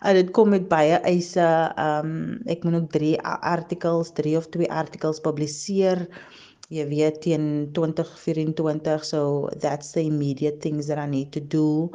en 0.05 0.13
dit 0.19 0.29
kom 0.37 0.51
met 0.53 0.67
baie 0.69 0.99
eise. 1.01 1.47
Um 1.81 2.37
ek 2.45 2.61
moet 2.61 2.77
ook 2.77 2.91
3 2.93 3.17
artikels, 3.25 4.13
3 4.13 4.35
of 4.37 4.49
2 4.53 4.69
artikels 4.69 5.21
publiseer. 5.25 6.05
Jy 6.69 6.85
weet 6.93 7.17
teen 7.25 7.73
2024, 7.73 9.01
so 9.01 9.49
that's 9.57 9.97
the 9.97 10.05
immediate 10.05 10.61
things 10.61 10.85
that 10.85 11.01
I 11.01 11.09
need 11.09 11.33
to 11.33 11.41
do. 11.41 11.89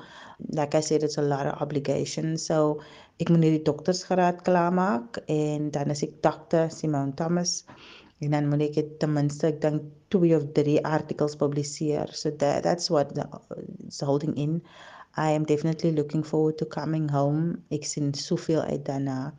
Like 0.50 0.74
I 0.74 0.82
said 0.82 1.04
it's 1.06 1.18
a 1.18 1.22
lot 1.22 1.46
of 1.46 1.62
obligations. 1.62 2.50
So 2.50 2.82
ek 3.22 3.30
moet 3.30 3.46
die 3.46 3.62
doktersgraad 3.62 4.42
klaar 4.42 4.74
maak 4.74 5.22
en 5.30 5.70
dan 5.70 5.94
as 5.94 6.02
ek 6.02 6.18
dokter 6.26 6.66
Simone 6.66 7.14
Thomas 7.14 7.62
en 8.18 8.34
dan 8.34 8.48
moet 8.50 8.66
ek 8.68 8.98
ten 8.98 9.12
minste 9.14 9.46
ek 9.52 9.60
dink 9.62 9.82
twee 10.12 10.34
of 10.36 10.48
drie 10.56 10.78
artikels 10.84 11.36
publiseer. 11.38 12.10
So 12.12 12.30
that 12.42 12.62
that's 12.66 12.90
what 12.90 13.14
the, 13.14 13.26
is 13.86 14.00
holding 14.00 14.34
in. 14.36 14.62
I 15.16 15.30
am 15.30 15.44
definitely 15.44 15.92
looking 15.92 16.24
forward 16.24 16.58
to 16.58 16.66
coming 16.66 17.08
home. 17.10 17.58
Ek 17.74 17.86
sien 17.86 18.12
soveel 18.14 18.62
uit 18.62 18.84
daarna. 18.86 19.34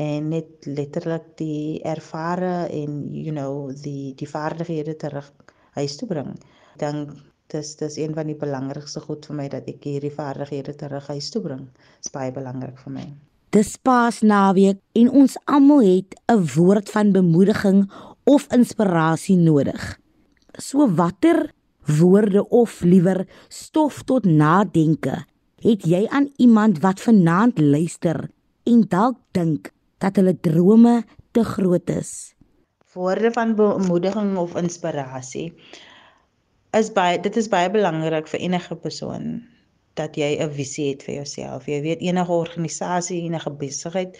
En 0.00 0.30
net 0.32 0.64
letterlik 0.64 1.26
die 1.40 1.80
ervare 1.84 2.68
en 2.72 3.02
you 3.12 3.32
know 3.32 3.70
die 3.84 4.14
die 4.16 4.28
vaardighede 4.28 4.96
terug 4.96 5.32
huis 5.76 5.96
toe 6.00 6.08
bring. 6.08 6.36
Dan 6.80 7.08
dis 7.52 7.74
dis 7.76 7.98
een 7.98 8.14
van 8.14 8.30
die 8.30 8.38
belangrikste 8.38 9.02
goed 9.04 9.26
vir 9.28 9.36
my 9.42 9.48
dat 9.52 9.68
ek 9.68 9.84
hierdie 9.84 10.14
vaardighede 10.14 10.76
terug 10.78 11.10
huis 11.12 11.32
toe 11.34 11.42
bring. 11.44 11.66
Dit 12.00 12.08
is 12.08 12.14
baie 12.14 12.32
belangrik 12.32 12.78
vir 12.84 12.96
my. 13.00 13.08
Dis 13.50 13.74
pas 13.82 14.20
naweek 14.22 14.78
en 14.94 15.08
ons 15.10 15.34
almal 15.50 15.82
het 15.82 16.14
'n 16.30 16.46
woord 16.54 16.90
van 16.90 17.12
bemoediging 17.12 17.90
of 18.30 18.46
inspirasie 18.54 19.36
nodig. 19.38 19.98
So 20.54 20.86
watter 20.86 21.50
woorde 21.98 22.44
of 22.48 22.80
liewer 22.86 23.24
stof 23.48 24.02
tot 24.06 24.24
nadenke 24.28 25.24
het 25.64 25.84
jy 25.84 26.06
aan 26.08 26.30
iemand 26.40 26.80
wat 26.84 27.02
vanaand 27.04 27.58
luister 27.58 28.28
en 28.70 28.84
dalk 28.88 29.18
dink 29.36 29.72
dat 30.00 30.16
hulle 30.20 30.36
drome 30.40 31.00
te 31.36 31.44
groot 31.44 31.90
is? 31.92 32.34
Woorde 32.94 33.32
van 33.34 33.54
bemoediging 33.58 34.36
of 34.40 34.56
inspirasie 34.58 35.50
is 36.78 36.92
baie 36.94 37.18
dit 37.18 37.36
is 37.36 37.50
baie 37.50 37.70
belangrik 37.70 38.30
vir 38.30 38.46
enige 38.46 38.76
persoon 38.78 39.40
dat 39.98 40.16
jy 40.16 40.38
'n 40.38 40.52
visie 40.54 40.88
het 40.92 41.02
vir 41.02 41.14
jouself. 41.14 41.66
Jy 41.66 41.80
weet 41.82 42.00
enige 42.00 42.32
organisasie, 42.32 43.22
enige 43.22 43.50
besigheid, 43.50 44.18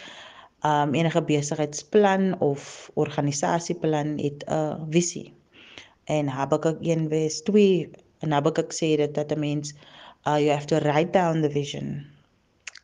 um 0.66 0.94
enige 0.94 1.22
besigheidsplan 1.22 2.34
of 2.40 2.90
organisasieplan 2.94 4.18
het 4.18 4.44
'n 4.46 4.86
visie. 4.90 5.34
En 6.04 6.28
Habakuk 6.28 6.78
1 6.80 7.08
vers 7.08 7.42
2 7.42 7.90
en 8.20 8.32
Habakuk 8.32 8.72
sê 8.72 8.96
dit 8.96 9.14
dat 9.14 9.32
'n 9.32 9.40
mens 9.40 9.74
uh 10.26 10.38
you 10.38 10.50
have 10.50 10.66
to 10.66 10.78
write 10.78 11.12
down 11.12 11.40
the 11.40 11.50
vision 11.50 12.06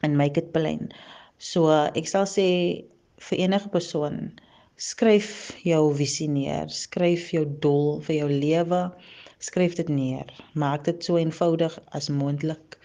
and 0.00 0.16
make 0.16 0.40
it 0.40 0.52
plain. 0.52 0.92
So 1.38 1.68
ek 1.70 2.06
sal 2.06 2.26
sê 2.26 2.84
vir 3.18 3.38
enige 3.38 3.68
persoon 3.68 4.32
skryf 4.76 5.56
jou 5.64 5.94
visie 5.94 6.28
neer, 6.28 6.68
skryf 6.68 7.30
jou 7.30 7.44
doel 7.60 8.00
vir 8.00 8.16
jou 8.16 8.28
lewe 8.28 8.92
skryf 9.38 9.76
dit 9.76 9.88
neer. 9.88 10.28
Maak 10.54 10.84
dit 10.88 11.04
so 11.04 11.18
eenvoudig 11.20 11.78
as 11.96 12.08
moontlik 12.12 12.78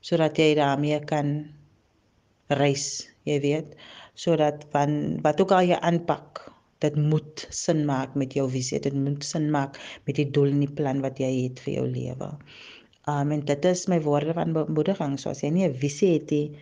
sodat 0.00 0.38
jy 0.40 0.54
daarmee 0.56 0.96
kan 1.04 1.32
reis, 2.56 3.04
jy 3.28 3.36
weet, 3.44 3.74
sodat 4.14 4.64
van 4.70 5.20
wat 5.22 5.40
ook 5.40 5.52
al 5.52 5.68
jy 5.70 5.78
aanpak, 5.80 6.50
dit 6.80 6.96
moet 6.96 7.46
sin 7.50 7.84
maak 7.84 8.14
met 8.14 8.34
jou 8.34 8.48
visie, 8.50 8.80
dit 8.80 8.94
moet 8.94 9.24
sin 9.24 9.50
maak 9.52 9.76
met 10.06 10.16
die 10.16 10.30
doel 10.30 10.54
en 10.54 10.60
die 10.64 10.74
plan 10.80 11.02
wat 11.04 11.20
jy 11.20 11.30
het 11.44 11.60
vir 11.60 11.74
jou 11.74 11.86
lewe. 11.86 12.30
Um 13.08 13.32
en 13.32 13.44
dit 13.44 13.64
is 13.64 13.86
my 13.88 14.00
woorde 14.04 14.34
van 14.36 14.52
bemoediging, 14.56 15.18
so 15.18 15.30
as 15.30 15.42
jy 15.42 15.50
nie 15.50 15.68
'n 15.68 15.74
visie 15.74 16.12
het 16.18 16.30
nie, 16.30 16.56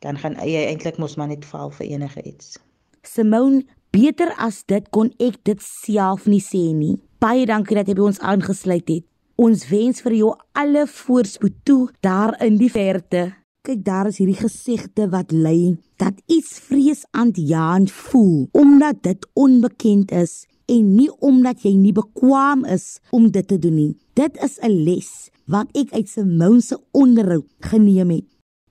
dan 0.00 0.18
gaan 0.18 0.34
jy 0.34 0.66
eintlik 0.66 0.98
mos 0.98 1.16
maar 1.16 1.28
net 1.28 1.44
val 1.44 1.70
vir 1.70 1.86
enige 1.86 2.22
iets. 2.22 2.58
Simone, 3.02 3.64
beter 3.92 4.32
as 4.38 4.62
dit 4.64 4.90
kon 4.90 5.12
ek 5.18 5.44
dit 5.44 5.62
self 5.62 6.26
nie 6.26 6.40
sê 6.40 6.72
nie. 6.74 6.98
Baie 7.20 7.46
dankie 7.46 7.76
dat 7.76 7.88
jy 7.88 7.94
by 7.94 8.02
ons 8.02 8.20
aangesluit 8.20 8.88
het. 8.88 9.04
Ons 9.36 9.68
wens 9.68 10.00
vir 10.00 10.12
jou 10.12 10.34
alle 10.52 10.86
voorspoed 10.86 11.64
toe 11.64 11.88
daar 12.00 12.36
in 12.44 12.56
die 12.56 12.70
verte. 12.70 13.39
Kyk, 13.60 13.82
daar 13.84 14.08
is 14.08 14.16
hierdie 14.16 14.38
gesegde 14.38 15.10
wat 15.12 15.34
lei 15.36 15.76
dat 16.00 16.22
iets 16.32 16.62
vreesaanjaend 16.64 17.90
voel 17.92 18.48
omdat 18.56 19.02
dit 19.04 19.26
onbekend 19.36 20.14
is 20.16 20.46
en 20.64 20.94
nie 20.94 21.10
omdat 21.20 21.66
jy 21.66 21.74
nie 21.76 21.92
bekwam 21.92 22.64
is 22.64 23.02
om 23.12 23.28
dit 23.28 23.44
te 23.44 23.58
doen 23.60 23.76
nie. 23.76 23.98
Dit 24.16 24.40
is 24.40 24.56
'n 24.64 24.80
les 24.88 25.28
wat 25.44 25.68
ek 25.76 25.92
uit 25.92 26.08
Simone 26.08 26.60
se 26.60 26.80
onderhoud 26.90 27.46
geneem 27.60 28.10
het. 28.10 28.24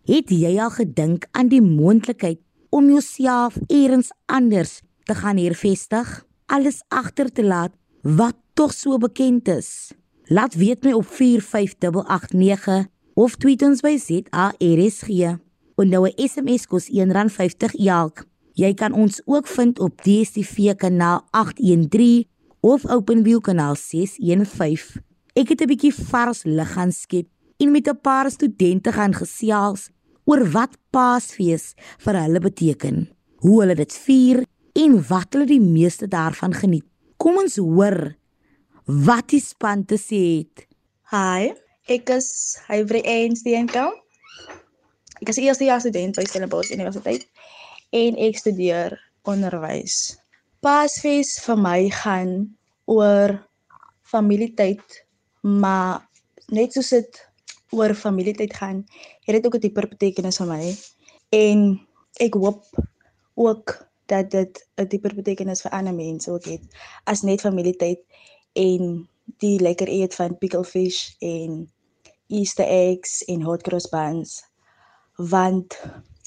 Het 0.05 0.29
jy 0.29 0.57
al 0.57 0.69
gedink 0.69 1.27
aan 1.31 1.47
die 1.47 1.61
moontlikheid 1.61 2.41
om 2.69 2.89
jouself 2.89 3.57
eers 3.67 4.09
anders 4.25 4.81
te 5.03 5.13
gaan 5.15 5.37
hervestig, 5.37 6.25
alles 6.45 6.81
agter 6.87 7.31
te 7.31 7.43
laat 7.43 7.73
wat 8.01 8.35
tog 8.53 8.73
so 8.73 8.97
bekend 8.97 9.47
is. 9.47 9.91
Laat 10.25 10.55
weet 10.55 10.83
my 10.83 10.91
op 10.91 11.05
45889 11.05 12.87
of 13.19 13.35
tweet 13.35 13.63
ons 13.67 13.81
by 13.83 13.97
ZARSG. 13.99 15.35
Onthou 15.79 16.07
'n 16.07 16.15
SMS 16.15 16.63
kos 16.71 16.87
R1.50 16.87 17.75
elk. 17.75 18.23
Jy 18.53 18.73
kan 18.73 18.93
ons 18.93 19.21
ook 19.25 19.47
vind 19.47 19.79
op 19.79 20.01
DStv 20.03 20.75
kanaal 20.75 21.27
813 21.31 22.27
of 22.59 22.85
OpenView 22.85 23.39
kanaal 23.39 23.75
615. 23.75 25.03
Ek 25.33 25.49
het 25.49 25.61
'n 25.61 25.67
bietjie 25.67 25.93
vars 25.93 26.43
lig 26.43 26.71
gaan 26.71 26.91
skep 26.91 27.27
en 27.57 27.71
met 27.71 27.87
'n 27.87 27.99
paar 28.01 28.31
studente 28.31 28.91
gaan 28.91 29.13
gesels 29.13 29.89
oor 30.25 30.51
wat 30.51 30.77
Paasfees 30.89 31.73
vir 31.97 32.15
hulle 32.21 32.39
beteken, 32.39 33.09
hoe 33.35 33.61
hulle 33.61 33.75
dit 33.75 33.93
vier 33.93 34.45
en 34.73 35.07
wat 35.07 35.33
hulle 35.33 35.45
die 35.45 35.61
meeste 35.61 36.07
daarvan 36.07 36.53
geniet. 36.53 36.85
Kom 37.17 37.37
ons 37.37 37.55
hoor 37.55 38.15
wat 38.85 39.29
die 39.29 39.41
span 39.41 39.85
te 39.85 39.97
sê 39.97 40.37
het. 40.37 40.67
Hi, 41.11 41.53
ek 41.89 42.11
is 42.13 42.53
Hyvre 42.67 42.99
Einsteenkamp. 43.01 43.97
Ek 45.23 45.31
is 45.31 45.39
eerste 45.41 45.65
jaar 45.65 45.81
student 45.81 46.13
by 46.19 46.25
Stellenbosch 46.27 46.69
Universiteit 46.69 47.23
en 47.97 48.17
ek 48.21 48.37
studeer 48.37 48.93
onderwys. 49.25 50.19
Paasfees 50.61 51.39
vir 51.41 51.57
my 51.57 51.79
gaan 52.03 52.33
oor 52.85 53.33
familietyd, 54.05 54.85
maar 55.41 56.05
net 56.53 56.77
soos 56.77 56.91
dit 56.93 57.19
oor 57.73 57.95
familietyd 57.97 58.53
gaan, 58.53 58.83
het 59.25 59.39
dit 59.39 59.49
ook 59.49 59.57
'n 59.57 59.65
dieper 59.65 59.89
betekenis 59.89 60.37
vir 60.37 60.49
my 60.53 60.77
en 61.33 61.79
ek 62.21 62.37
hoop 62.37 62.69
ook 63.33 63.77
dat 64.05 64.29
dit 64.29 64.61
'n 64.77 64.87
dieper 64.93 65.15
betekenis 65.15 65.65
vir 65.65 65.71
ander 65.71 65.93
mense 65.93 66.29
ook 66.29 66.45
het 66.45 66.61
as 67.05 67.25
net 67.25 67.41
familietyd 67.41 67.99
en 68.53 69.09
die 69.41 69.59
lekker 69.59 69.89
eet 69.89 70.13
van 70.15 70.37
pickle 70.37 70.63
fish 70.63 71.17
en 71.19 71.69
Easter 72.29 72.65
eggs 72.65 73.23
en 73.27 73.43
hot 73.47 73.63
cross 73.65 73.89
buns. 73.91 74.43
Want 75.17 75.75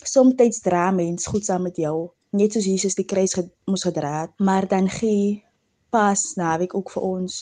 soms 0.03 0.61
dra 0.61 0.91
mens 0.91 1.27
goed 1.31 1.47
saam 1.47 1.63
met 1.69 1.79
jou 1.79 2.11
net 2.31 2.53
soos 2.53 2.67
Jesus 2.67 2.97
die 2.99 3.07
kruis 3.07 3.37
moes 3.69 3.87
gedra 3.87 4.13
het. 4.23 4.33
Maar 4.39 4.69
dan 4.69 4.89
gee 4.91 5.45
pas 5.91 6.35
naweek 6.37 6.75
ook 6.75 6.91
vir 6.91 7.03
ons 7.03 7.39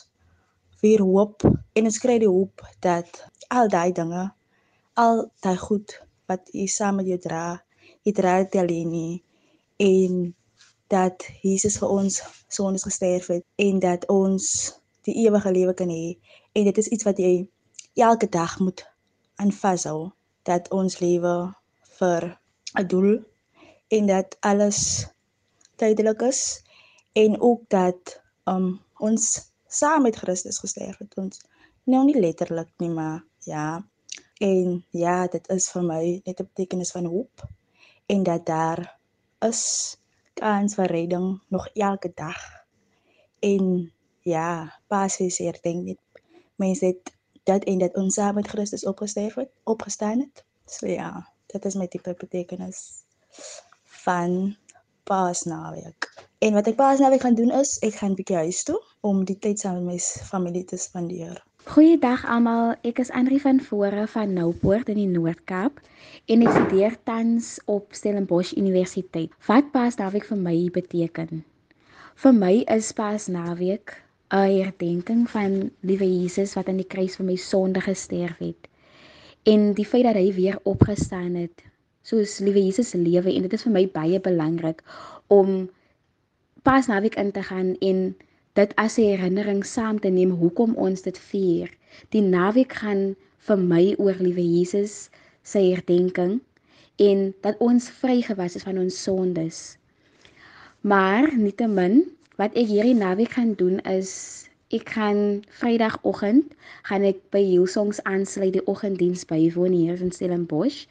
weer 0.82 1.00
hoop 1.00 1.44
en 1.72 1.84
ons 1.84 2.02
kry 2.02 2.18
die 2.18 2.30
hoop 2.30 2.64
dat 2.80 3.24
al 3.48 3.68
daai 3.68 3.92
dinge 3.92 4.30
al 4.98 5.26
daai 5.44 5.58
goed 5.60 5.94
wat 6.30 6.48
jy 6.52 6.66
saam 6.66 6.98
met 6.98 7.06
jou 7.06 7.18
dra 7.20 7.60
jy 8.02 8.12
dra 8.16 8.38
dit 8.42 8.56
alleen 8.62 8.90
nie 8.90 9.22
en 9.80 10.34
dat 10.90 11.22
Jesus 11.42 11.78
vir 11.78 11.92
ons 11.94 12.18
sondes 12.50 12.84
gesterf 12.84 13.30
het 13.30 13.44
en 13.62 13.78
dat 13.82 14.06
ons 14.10 14.46
die 15.06 15.14
ewige 15.24 15.52
lewe 15.54 15.74
kan 15.74 15.88
hê. 15.88 16.16
En 16.52 16.66
dit 16.66 16.78
is 16.82 16.90
iets 16.90 17.06
wat 17.06 17.20
jy 17.22 17.46
elke 17.94 18.28
dag 18.28 18.58
moet 18.58 18.84
aanvashou 19.34 20.10
dat 20.42 20.70
ons 20.70 20.98
lewe 20.98 21.34
vir 21.98 22.40
'n 22.78 22.86
doel 22.86 23.24
en 23.88 24.06
dat 24.06 24.36
alles 24.40 25.06
tydelik 25.76 26.22
is 26.22 26.62
en 27.12 27.40
ook 27.40 27.62
dat 27.68 28.22
um, 28.44 28.80
ons 28.98 29.52
saam 29.66 30.02
met 30.02 30.16
Christus 30.16 30.58
gesterf 30.58 30.98
het 30.98 31.16
ons 31.16 31.40
nou 31.84 32.04
nie 32.04 32.20
letterlik 32.20 32.70
nie 32.76 32.90
maar 32.90 33.24
ja 33.38 33.84
en 34.38 34.84
ja 34.90 35.26
dit 35.26 35.48
is 35.48 35.70
vir 35.70 35.82
my 35.82 36.04
net 36.24 36.40
'n 36.40 36.48
betekenis 36.52 36.90
van 36.90 37.04
hoop 37.04 37.48
en 38.06 38.22
dat 38.22 38.46
daar 38.46 38.98
is 39.38 39.96
kans 40.40 40.74
vir 40.78 40.88
redding 40.90 41.40
nog 41.48 41.68
elke 41.74 42.12
dag. 42.14 42.38
En 43.40 43.92
ja, 44.20 44.80
Paasfees 44.88 45.38
herdenk 45.38 45.84
net 45.84 46.22
mense 46.60 46.86
het 46.86 47.12
dat 47.44 47.64
en 47.64 47.78
dat 47.78 47.96
ons 47.96 48.14
saam 48.14 48.34
met 48.34 48.48
Christus 48.48 48.86
opgesterf 48.86 49.34
het, 49.34 49.50
opgestaan 49.64 50.18
het. 50.18 50.44
So 50.66 50.86
ja, 50.86 51.28
dit 51.46 51.64
is 51.64 51.74
my 51.74 51.86
tipe 51.86 52.14
betekenis 52.18 53.04
van 54.04 54.56
Paasnaweek. 55.04 56.08
En 56.38 56.52
wat 56.52 56.66
ek 56.66 56.76
Paasnaweek 56.76 57.20
gaan 57.20 57.34
doen 57.34 57.50
is, 57.50 57.78
ek 57.84 58.00
gaan 58.00 58.14
bietjie 58.14 58.36
huis 58.36 58.62
toe 58.64 58.78
om 59.00 59.24
die 59.24 59.38
tyd 59.38 59.58
saam 59.58 59.80
met 59.80 59.94
my 59.94 59.98
familie 60.30 60.64
te 60.64 60.78
spandeer. 60.78 61.40
Goeiedag 61.68 62.22
almal, 62.24 62.72
ek 62.88 63.02
is 63.02 63.10
Andri 63.12 63.36
van 63.42 63.60
Vore 63.60 64.06
van 64.08 64.32
Noupoort 64.32 64.88
in 64.88 64.96
die 64.96 65.10
Noord-Kaap 65.10 65.82
en 66.32 66.44
ek 66.46 66.54
studeer 66.54 66.96
tans 67.04 67.58
op 67.68 67.92
Stellenbosch 67.96 68.54
Universiteit. 68.56 69.34
Wat 69.48 69.68
Paasnaweek 69.74 70.30
vir 70.30 70.40
my 70.40 70.56
beteken? 70.72 71.42
Vir 72.22 72.34
my 72.36 72.54
is 72.72 72.92
Paasnaweek 72.96 73.98
'n 74.30 74.62
herdenking 74.62 75.30
van 75.30 75.70
liewe 75.80 76.06
Jesus 76.20 76.54
wat 76.54 76.68
aan 76.68 76.78
die 76.78 76.86
kruis 76.86 77.16
vir 77.18 77.26
my 77.26 77.36
sonde 77.36 77.80
gesterf 77.80 78.38
het. 78.38 78.68
En 79.42 79.72
die 79.74 79.86
feit 79.86 80.04
dat 80.04 80.14
hy 80.14 80.32
weer 80.34 80.58
opgestaan 80.62 81.34
het, 81.34 81.64
soos 82.02 82.38
liewe 82.38 82.62
Jesus 82.62 82.92
lewe 82.92 83.34
en 83.34 83.42
dit 83.42 83.52
is 83.52 83.66
vir 83.66 83.72
my 83.72 83.86
baie 83.90 84.20
belangrik 84.20 84.84
om 85.26 85.70
Paasnaweek 86.62 87.16
in 87.16 87.32
te 87.32 87.42
gaan 87.42 87.74
en 87.80 88.16
dit 88.58 88.74
as 88.76 88.98
'n 88.98 89.08
herinnering 89.16 89.64
saam 89.66 89.98
te 90.00 90.08
neem 90.08 90.30
hoekom 90.30 90.74
ons 90.74 91.02
dit 91.02 91.18
vier. 91.18 91.70
Die 92.08 92.22
naweek 92.22 92.72
gaan 92.72 93.16
vir 93.38 93.58
my 93.58 93.94
oor 93.98 94.16
liewe 94.20 94.44
Jesus 94.44 95.10
se 95.42 95.58
herdenking 95.58 96.40
en 96.96 97.34
dat 97.40 97.58
ons 97.58 97.90
vrygewas 97.90 98.54
is 98.54 98.62
van 98.62 98.78
ons 98.78 99.02
sondes. 99.02 99.78
Maar 100.80 101.36
nietemin 101.36 102.04
wat 102.40 102.56
ek 102.56 102.70
hierdie 102.72 102.96
naweek 102.96 103.36
gaan 103.36 103.52
doen 103.60 103.82
is 103.84 104.10
ek 104.72 104.94
gaan 104.96 105.42
Vrydagoggend 105.60 106.54
gaan 106.88 107.04
ek 107.04 107.18
by 107.34 107.42
Hillsongs 107.44 108.00
aansluit 108.08 108.54
die 108.56 108.66
oggenddiens 108.70 109.26
bywoon 109.28 109.74
hier 109.76 110.00
in 110.00 110.14
Stellenbosch 110.14 110.86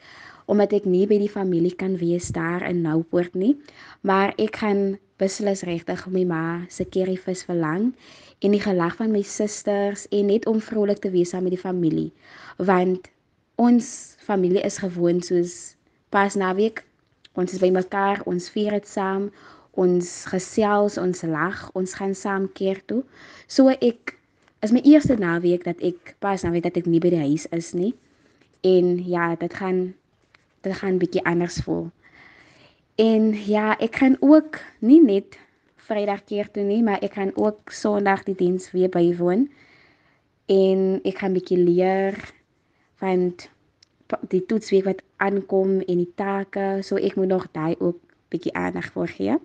omdat 0.49 0.73
ek 0.77 0.85
nie 0.89 1.05
by 1.09 1.17
die 1.21 1.31
familie 1.31 1.73
kan 1.77 1.95
wees 2.01 2.31
daar 2.33 2.63
in 2.65 2.81
Noupoort 2.81 3.35
nie, 3.37 3.53
maar 4.01 4.33
ek 4.41 4.61
gaan 4.61 4.97
beslis 5.21 5.61
regtig 5.67 6.05
my 6.09 6.23
ma 6.25 6.43
se 6.73 6.85
curryvis 6.85 7.43
verlang 7.45 7.91
en 8.45 8.55
die 8.55 8.61
gelag 8.63 8.95
van 9.01 9.13
my 9.13 9.21
susters 9.25 10.05
en 10.15 10.29
net 10.31 10.47
om 10.49 10.61
vrolik 10.63 11.01
te 11.03 11.11
wees 11.13 11.33
saam 11.33 11.45
met 11.45 11.57
die 11.57 11.61
familie 11.61 12.09
want 12.71 13.09
ons 13.59 13.89
familie 14.23 14.63
is 14.63 14.79
gewoon 14.81 15.19
soos 15.25 15.55
pas 16.13 16.37
naweek 16.39 16.85
ons 17.33 17.53
is 17.53 17.61
by 17.61 17.71
mekaar 17.73 18.23
ons 18.29 18.47
vier 18.53 18.77
dit 18.77 18.87
saam 18.87 19.27
ons 19.71 20.25
gesels 20.31 20.97
ons 20.97 21.23
lag 21.23 21.69
ons 21.73 21.93
gaan 21.93 22.15
saam 22.15 22.49
keer 22.53 22.81
toe 22.85 23.03
so 23.47 23.69
ek 23.69 24.15
is 24.65 24.73
my 24.75 24.81
eerste 24.83 25.15
naweek 25.15 25.63
dat 25.63 25.79
ek 25.81 26.15
pas 26.19 26.43
naweek 26.43 26.63
dat 26.63 26.77
ek 26.77 26.89
nie 26.89 26.99
by 26.99 27.13
die 27.13 27.25
huis 27.31 27.45
is 27.55 27.73
nie 27.73 27.93
en 28.63 28.97
ja 29.03 29.35
dit 29.35 29.53
gaan 29.53 29.93
dit 30.63 30.75
gaan 30.75 30.99
bietjie 30.99 31.23
anders 31.23 31.61
voel 31.63 31.87
En 32.99 33.31
ja, 33.47 33.77
ek 33.79 33.95
gaan 33.95 34.17
ook 34.19 34.59
nie 34.83 34.99
net 34.99 35.37
Vrydag 35.87 36.25
keer 36.27 36.49
toe 36.51 36.65
nie, 36.67 36.81
maar 36.83 36.99
ek 36.99 37.15
gaan 37.15 37.31
ook 37.39 37.71
Sondag 37.71 38.25
die 38.27 38.35
diens 38.35 38.67
weer 38.75 38.91
bywoon. 38.91 39.47
En 40.51 40.99
ek 41.07 41.21
gaan 41.23 41.37
bietjie 41.37 41.57
leer 41.63 42.17
van 42.99 43.31
die 44.33 44.43
toetsweek 44.51 44.83
wat 44.89 44.99
aankom 45.23 45.79
en 45.79 46.01
die 46.03 46.11
take, 46.19 46.81
so 46.83 46.99
ek 46.99 47.15
moet 47.15 47.31
nog 47.31 47.47
daai 47.55 47.79
ook 47.79 48.01
bietjie 48.33 48.53
aandag 48.59 48.91
vir 48.97 49.15
gee. 49.15 49.37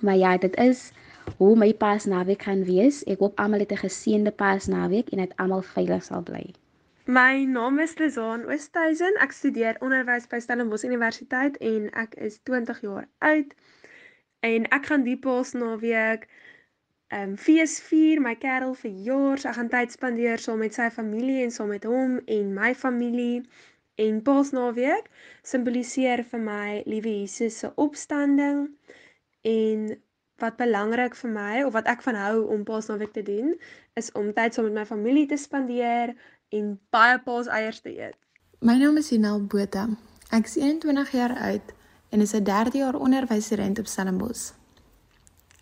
Maar 0.00 0.16
ja, 0.16 0.38
dit 0.38 0.56
is 0.56 0.92
hoe 1.36 1.56
my 1.56 1.74
Paasnaweek 1.74 2.42
gaan 2.42 2.64
wees. 2.64 3.02
Ek 3.04 3.18
hoop 3.18 3.38
almal 3.38 3.58
het 3.58 3.72
'n 3.72 3.84
geseënde 3.84 4.30
Paasnaweek 4.30 5.08
en 5.08 5.18
dat 5.18 5.36
almal 5.36 5.62
veilig 5.62 6.04
sal 6.04 6.22
bly. 6.22 6.54
My 7.04 7.44
naam 7.44 7.78
is 7.78 7.98
Lizaan 7.98 8.44
Oosthuizen. 8.44 9.14
Ek 9.24 9.32
studeer 9.32 9.76
onderwys 9.80 10.26
by 10.26 10.38
Stellenbosch 10.38 10.84
Universiteit 10.84 11.56
en 11.56 11.90
ek 11.90 12.14
is 12.14 12.38
20 12.42 12.80
jaar 12.80 13.08
oud. 13.18 13.54
En 14.40 14.68
ek 14.68 14.86
gaan 14.86 15.02
die 15.02 15.16
Paasnaweek 15.16 16.28
ehm 17.08 17.30
um, 17.30 17.36
fees 17.36 17.80
vier, 17.80 18.20
my 18.20 18.34
kerel 18.36 18.74
verjaar. 18.74 19.38
So 19.38 19.48
ek 19.48 19.54
gaan 19.54 19.72
tyd 19.72 19.92
spandeer 19.92 20.38
saam 20.38 20.54
so 20.54 20.64
met 20.64 20.74
sy 20.74 20.90
familie 20.90 21.42
en 21.42 21.50
saam 21.50 21.66
so 21.66 21.72
met 21.72 21.84
hom 21.84 22.20
en 22.26 22.54
my 22.54 22.74
familie. 22.74 23.42
En 23.96 24.22
Paasnaweek 24.22 25.08
simboliseer 25.42 26.22
vir 26.30 26.40
my 26.40 26.82
liewe 26.86 27.20
Jesus 27.20 27.58
se 27.58 27.72
opstanding 27.74 28.68
en 29.48 29.88
wat 30.38 30.56
belangrik 30.56 31.16
vir 31.18 31.30
my 31.34 31.62
of 31.66 31.72
wat 31.74 31.88
ek 31.90 32.02
van 32.06 32.18
hou 32.18 32.44
om 32.54 32.64
Paasnaweek 32.66 33.12
te 33.14 33.24
doen 33.26 33.54
is 33.98 34.12
om 34.12 34.30
tyd 34.34 34.54
saam 34.54 34.68
so 34.68 34.70
met 34.70 34.82
my 34.82 34.86
familie 34.86 35.26
te 35.26 35.38
spandeer 35.40 36.14
en 36.54 36.76
baie 36.94 37.18
paas 37.24 37.50
eiers 37.50 37.80
te 37.82 37.90
eet. 37.90 38.16
My 38.60 38.76
naam 38.78 38.96
is 39.00 39.10
Jinel 39.10 39.42
Botha. 39.46 39.88
Ek 40.30 40.46
is 40.46 40.56
21 40.60 41.10
jaar 41.16 41.34
oud 41.50 41.74
en 42.10 42.20
is 42.20 42.34
'n 42.34 42.44
derde 42.44 42.78
jaar 42.78 42.94
onderwyserent 42.94 43.78
op 43.78 43.86
Stellenbosch. 43.86 44.52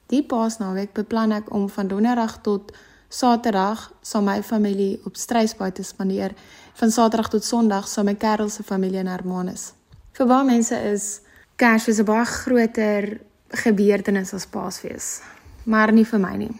Die 0.06 0.22
paasnaweek 0.22 0.92
beplan 0.92 1.32
ek 1.32 1.50
om 1.50 1.68
van 1.68 1.88
donderdag 1.88 2.40
tot 2.42 2.72
Saterdag 3.08 3.92
saam 4.02 4.24
my 4.24 4.42
familie 4.42 5.00
op 5.04 5.16
Strysbaai 5.16 5.72
te 5.72 5.82
spandeer, 5.82 6.34
van 6.74 6.90
Saterdag 6.90 7.28
tot 7.28 7.44
Sondag 7.44 7.88
saam 7.88 8.04
met 8.04 8.14
my 8.14 8.28
kerel 8.28 8.48
se 8.48 8.62
familie 8.62 8.98
in 8.98 9.06
Hermanus. 9.06 9.72
Vir 10.12 10.26
baie 10.26 10.44
mense 10.44 10.74
is 10.92 11.20
Kersfees 11.56 11.98
'n 11.98 12.04
baie 12.04 12.24
groter 12.24 13.20
gebeurtenis 13.56 14.32
as 14.34 14.46
Paasfees, 14.46 15.20
maar 15.64 15.92
nie 15.92 16.04
vir 16.04 16.20
my 16.20 16.36
nie. 16.36 16.52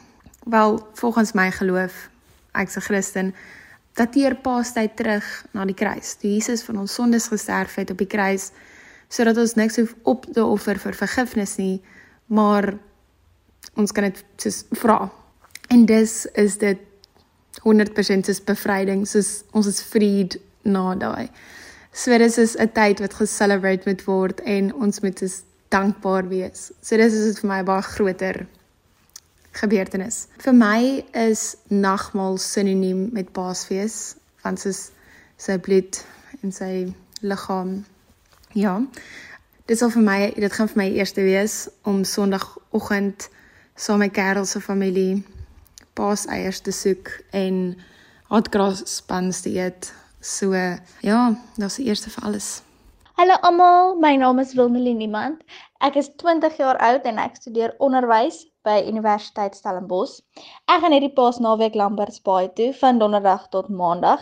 Wel, 0.47 0.79
volgens 0.95 1.33
my 1.33 1.51
geloof, 1.51 2.09
ek's 2.55 2.77
'n 2.77 2.81
Christen, 2.81 3.35
dateer 3.95 4.35
Paastyd 4.35 4.97
terug 4.97 5.25
na 5.53 5.65
die 5.65 5.75
kruis. 5.75 6.15
Toe 6.15 6.31
Jesus 6.31 6.63
van 6.63 6.79
ons 6.79 6.95
sondes 6.95 7.29
gesterf 7.29 7.75
het 7.75 7.91
op 7.91 7.99
die 7.99 8.07
kruis 8.07 8.51
sodat 9.09 9.37
ons 9.37 9.55
niks 9.55 9.77
hoef 9.77 9.95
op 10.03 10.27
te 10.33 10.45
offer 10.45 10.79
vir 10.79 10.95
vergifnis 10.95 11.57
nie, 11.57 11.83
maar 12.27 12.75
ons 13.77 13.93
kan 13.93 14.09
dit 14.09 14.25
soos 14.37 14.65
vra. 14.71 15.13
En 15.71 15.85
dis 15.87 16.27
is 16.35 16.59
dit 16.59 16.79
100% 17.63 18.29
is 18.29 18.43
bevryding, 18.45 19.07
soos 19.07 19.45
ons 19.53 19.67
is 19.67 19.81
freed 19.83 20.39
na 20.63 20.95
daai. 20.95 21.31
So 21.93 22.19
dis 22.19 22.39
is 22.39 22.57
'n 22.57 22.73
tyd 22.73 23.01
wat 23.01 23.15
ge-celebrate 23.15 23.87
moet 23.87 24.05
word 24.05 24.41
en 24.41 24.75
ons 24.75 25.01
moet 25.01 25.23
is 25.23 25.43
dankbaar 25.77 26.29
wees. 26.33 26.71
So 26.81 26.97
dis 26.97 27.15
is 27.15 27.35
dit 27.35 27.43
vir 27.45 27.51
my 27.53 27.63
baie 27.69 27.85
groter 27.85 28.47
gebeurtenis. 29.57 30.27
Vir 30.45 30.57
my 30.57 30.81
is 31.27 31.55
nagmaal 31.73 32.39
sinoniem 32.41 33.09
met 33.17 33.33
Paasfees, 33.37 34.17
want 34.45 34.61
soos 34.61 34.91
sy 35.41 35.59
bloed 35.61 36.01
en 36.43 36.53
sy 36.53 36.73
liggaam. 37.25 37.79
Ja. 38.57 38.79
Dit 39.67 39.81
sal 39.81 39.93
vir 39.93 40.05
my, 40.05 40.19
dit 40.37 40.53
gaan 40.53 40.71
vir 40.73 40.83
my 40.83 40.91
eerste 41.01 41.25
wees 41.27 41.67
om 41.89 42.05
Sondagoggend 42.05 43.29
saam 43.77 44.01
met 44.01 44.15
Karel 44.17 44.47
se 44.49 44.61
familie 44.61 45.25
paaseiers 45.97 46.61
te 46.65 46.73
soek 46.73 47.11
en 47.37 47.77
hotgras 48.31 49.03
buns 49.09 49.43
te 49.45 49.53
eet. 49.57 49.91
So 50.21 50.55
ja, 50.55 51.21
dit 51.57 51.67
is 51.67 51.81
die 51.81 51.89
eerste 51.91 52.13
vir 52.15 52.29
alles. 52.31 52.49
Hallo 53.17 53.33
almal, 53.49 53.95
my 53.97 54.11
naam 54.21 54.41
is 54.43 54.51
Wilnelie 54.59 54.93
Niemand. 54.95 55.39
Ek 55.87 55.95
is 55.97 56.11
20 56.21 56.59
jaar 56.61 56.77
oud 56.85 57.07
en 57.09 57.17
ek 57.23 57.39
studeer 57.39 57.71
onderwys 57.81 58.43
by 58.69 58.75
Universiteit 58.85 59.55
Stellenbosch. 59.57 60.19
Ek 60.69 60.83
gaan 60.83 60.93
hierdie 60.93 61.15
Paasnaweek 61.17 61.79
Lambertsbaai 61.81 62.51
toe 62.59 62.67
van 62.77 63.01
donderdag 63.01 63.47
tot 63.55 63.71
maandag 63.79 64.21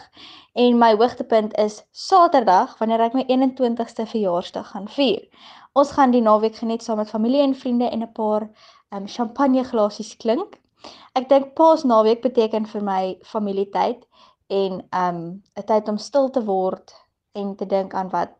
en 0.65 0.79
my 0.79 0.93
hoogtepunt 0.95 1.57
is 1.65 1.81
Saterdag 2.05 2.77
wanneer 2.79 3.03
ek 3.09 3.17
my 3.19 3.25
21ste 3.27 4.07
verjaarsdag 4.13 4.71
gaan 4.77 4.87
vier. 4.99 5.27
Ons 5.75 5.91
gaan 5.99 6.15
die 6.15 6.23
naweek 6.23 6.63
geniet 6.63 6.87
saam 6.87 7.03
met 7.03 7.11
familie 7.11 7.43
en 7.49 7.59
vriende 7.65 7.91
en 7.91 8.07
'n 8.07 8.13
paar 8.21 8.47
um 8.95 9.11
champagneglasies 9.17 10.15
klink. 10.23 10.55
Ek 11.19 11.27
dink 11.35 11.57
Paasnaweek 11.59 12.23
beteken 12.23 12.71
vir 12.77 12.87
my 12.93 13.03
familietyd 13.35 14.07
en 14.63 14.81
um 15.03 15.21
'n 15.59 15.67
tyd 15.67 15.89
om 15.89 15.99
stil 15.99 16.31
te 16.31 16.47
word 16.47 16.95
en 17.35 17.57
te 17.57 17.67
dink 17.67 17.91
aan 17.95 18.15
wat 18.15 18.39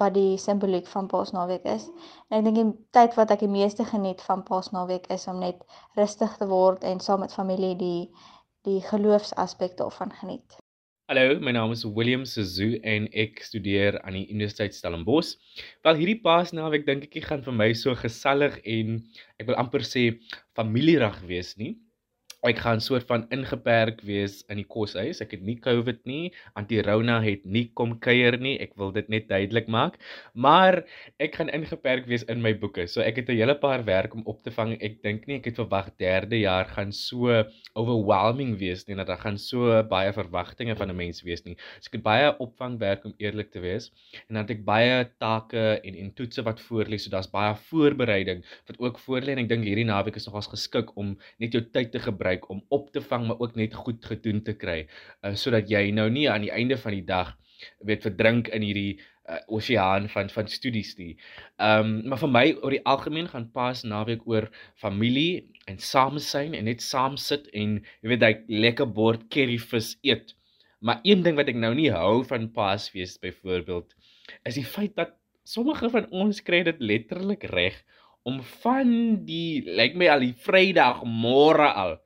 wat 0.00 0.14
die 0.14 0.38
simboliek 0.38 0.86
van 0.90 1.06
Paasnaweek 1.10 1.64
is. 1.70 1.86
En 2.30 2.40
ek 2.40 2.46
dink 2.48 2.58
die 2.58 2.86
tyd 2.96 3.14
wat 3.18 3.30
ek 3.34 3.44
die 3.44 3.52
meeste 3.52 3.86
geniet 3.86 4.22
van 4.26 4.42
Paasnaweek 4.46 5.06
is 5.14 5.28
om 5.30 5.40
net 5.42 5.62
rustig 5.98 6.34
te 6.40 6.48
word 6.50 6.84
en 6.84 7.00
saam 7.00 7.24
met 7.24 7.34
familie 7.34 7.74
die 7.78 8.10
die 8.64 8.80
geloofsaspekte 8.80 9.82
daarvan 9.82 10.12
geniet. 10.16 10.56
Hallo, 11.12 11.34
my 11.36 11.52
naam 11.52 11.74
is 11.74 11.82
William 11.84 12.22
Sezu 12.24 12.78
en 12.80 13.10
ek 13.12 13.42
studeer 13.44 13.98
aan 14.08 14.16
die 14.16 14.24
Universiteit 14.32 14.72
Stellenbosch. 14.72 15.34
Wel 15.84 16.00
hierdie 16.00 16.20
Paasnaweek 16.24 16.86
dink 16.88 17.10
ek 17.10 17.28
gaan 17.28 17.44
vir 17.44 17.58
my 17.58 17.66
so 17.76 17.92
gesellig 18.00 18.56
en 18.64 19.02
ek 19.36 19.50
wil 19.50 19.58
amper 19.60 19.84
sê 19.84 20.06
familierig 20.56 21.20
wees 21.28 21.52
nie 21.60 21.74
ek 22.44 22.60
gaan 22.60 22.80
soort 22.84 23.06
van 23.08 23.24
ingeperk 23.32 24.02
wees 24.04 24.42
in 24.52 24.58
die 24.60 24.66
koshuis. 24.68 25.22
Ek 25.24 25.32
het 25.32 25.44
nie 25.44 25.56
COVID 25.64 26.02
nie. 26.08 26.28
Anti-Rona 26.60 27.16
het 27.24 27.44
nie 27.48 27.70
kom 27.78 27.94
kuier 28.04 28.36
nie. 28.40 28.58
Ek 28.60 28.74
wil 28.80 28.92
dit 28.92 29.08
net 29.12 29.30
duidelik 29.30 29.70
maak. 29.72 29.96
Maar 30.36 30.82
ek 31.24 31.38
gaan 31.40 31.48
ingeperk 31.56 32.04
wees 32.10 32.26
in 32.28 32.42
my 32.44 32.52
boeke. 32.60 32.84
So 32.90 33.00
ek 33.00 33.22
het 33.22 33.30
'n 33.30 33.38
hele 33.40 33.54
paar 33.56 33.84
werk 33.84 34.14
om 34.14 34.22
op 34.26 34.42
te 34.44 34.50
vang. 34.50 34.76
Ek 34.82 35.00
dink 35.02 35.26
nie 35.26 35.36
ek 35.36 35.46
het 35.46 35.56
verwag 35.56 35.88
derde 35.96 36.36
jaar 36.36 36.68
gaan 36.68 36.92
so 36.92 37.44
overwhelming 37.74 38.58
wees 38.58 38.86
nie. 38.88 38.96
Dat 38.96 39.06
daar 39.06 39.24
gaan 39.24 39.38
so 39.38 39.82
baie 39.82 40.12
verwagtinge 40.12 40.76
van 40.76 40.90
'n 40.90 40.96
mens 40.96 41.22
wees 41.22 41.44
nie. 41.44 41.56
So 41.80 41.88
ek 41.88 41.92
het 41.92 42.02
baie 42.02 42.38
opvangwerk 42.38 43.04
om 43.04 43.14
eerlik 43.18 43.50
te 43.52 43.60
wees. 43.60 43.90
En 44.28 44.34
dan 44.36 44.44
het 44.44 44.50
ek 44.50 44.64
baie 44.64 45.08
take 45.18 45.80
en 45.82 45.94
en 45.94 46.12
toetse 46.12 46.42
wat 46.42 46.60
voorlê. 46.60 46.98
So 46.98 47.10
daar's 47.10 47.30
baie 47.30 47.54
voorbereiding 47.54 48.44
wat 48.66 48.78
ook 48.78 48.98
voorlê 48.98 49.32
en 49.32 49.38
ek 49.38 49.48
dink 49.48 49.64
hierdie 49.64 49.84
naweek 49.84 50.16
is 50.16 50.26
nogals 50.26 50.48
geskik 50.48 50.96
om 50.96 51.16
net 51.38 51.52
jou 51.52 51.62
tyd 51.72 51.92
te 51.92 51.98
gebruik 51.98 52.33
gebruik 52.34 52.50
om 52.50 52.64
op 52.68 52.90
te 52.90 53.00
vang 53.00 53.26
maar 53.26 53.38
ook 53.38 53.54
net 53.54 53.74
goed 53.74 54.04
gedoen 54.04 54.42
te 54.42 54.54
kry 54.54 54.86
uh, 55.22 55.34
sodat 55.34 55.68
jy 55.70 55.90
nou 55.92 56.10
nie 56.10 56.28
aan 56.30 56.42
die 56.42 56.52
einde 56.52 56.76
van 56.76 56.92
die 56.92 57.04
dag 57.04 57.36
weet 57.80 58.02
verdrink 58.02 58.48
in 58.48 58.62
hierdie 58.62 59.00
uh, 59.28 59.38
oseaan 59.48 60.08
van 60.08 60.28
van 60.28 60.48
studies 60.48 60.96
nie. 60.98 61.16
Ehm 61.58 61.86
um, 61.86 62.08
maar 62.08 62.18
vir 62.18 62.28
my 62.28 62.46
oor 62.62 62.70
die 62.70 62.84
algemeen 62.84 63.28
gaan 63.28 63.50
pas 63.52 63.84
naweek 63.84 64.26
oor 64.26 64.50
familie 64.76 65.48
en 65.66 65.78
samesyn 65.78 66.54
en 66.54 66.64
net 66.64 66.82
saam 66.82 67.16
sit 67.16 67.48
en 67.54 67.78
jy 68.02 68.08
weet 68.08 68.22
hy 68.22 68.34
lekker 68.48 68.86
bord 68.86 69.28
curryvis 69.30 69.96
eet. 70.02 70.34
Maar 70.80 71.00
een 71.02 71.22
ding 71.22 71.36
wat 71.36 71.48
ek 71.48 71.56
nou 71.56 71.72
nie 71.74 71.90
hou 71.90 72.24
van 72.28 72.50
Paasfees 72.52 73.18
byvoorbeeld 73.18 73.94
is 74.44 74.56
die 74.56 74.64
feit 74.66 74.96
dat 74.96 75.16
sommige 75.44 75.88
van 75.90 76.08
ons 76.10 76.42
kry 76.42 76.62
dit 76.64 76.80
letterlik 76.80 77.44
reg 77.52 77.76
om 78.24 78.40
van 78.64 78.90
die 79.28 79.62
lyk 79.64 79.96
my 80.00 80.08
al 80.08 80.24
die 80.24 80.34
Vrydag 80.44 81.04
môre 81.04 81.68
al 81.72 81.98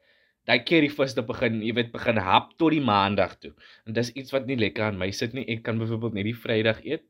daai 0.48 0.64
curry 0.64 0.88
vis 0.88 1.14
te 1.14 1.24
begin, 1.28 1.61
jy 1.62 1.74
weet, 1.76 1.92
begin 1.92 2.20
hap 2.24 2.54
tot 2.61 2.72
die 2.72 2.84
maandag 2.84 3.37
toe. 3.42 3.52
En 3.87 3.96
dis 3.98 4.12
iets 4.16 4.32
wat 4.34 4.48
nie 4.48 4.56
lekker 4.56 4.88
aan 4.88 5.00
my 5.00 5.11
sit 5.12 5.37
nie. 5.37 5.44
Ek 5.52 5.62
kan 5.66 5.80
byvoorbeeld 5.80 6.16
net 6.18 6.28
die 6.30 6.37
Vrydag 6.37 6.80
eet 6.87 7.04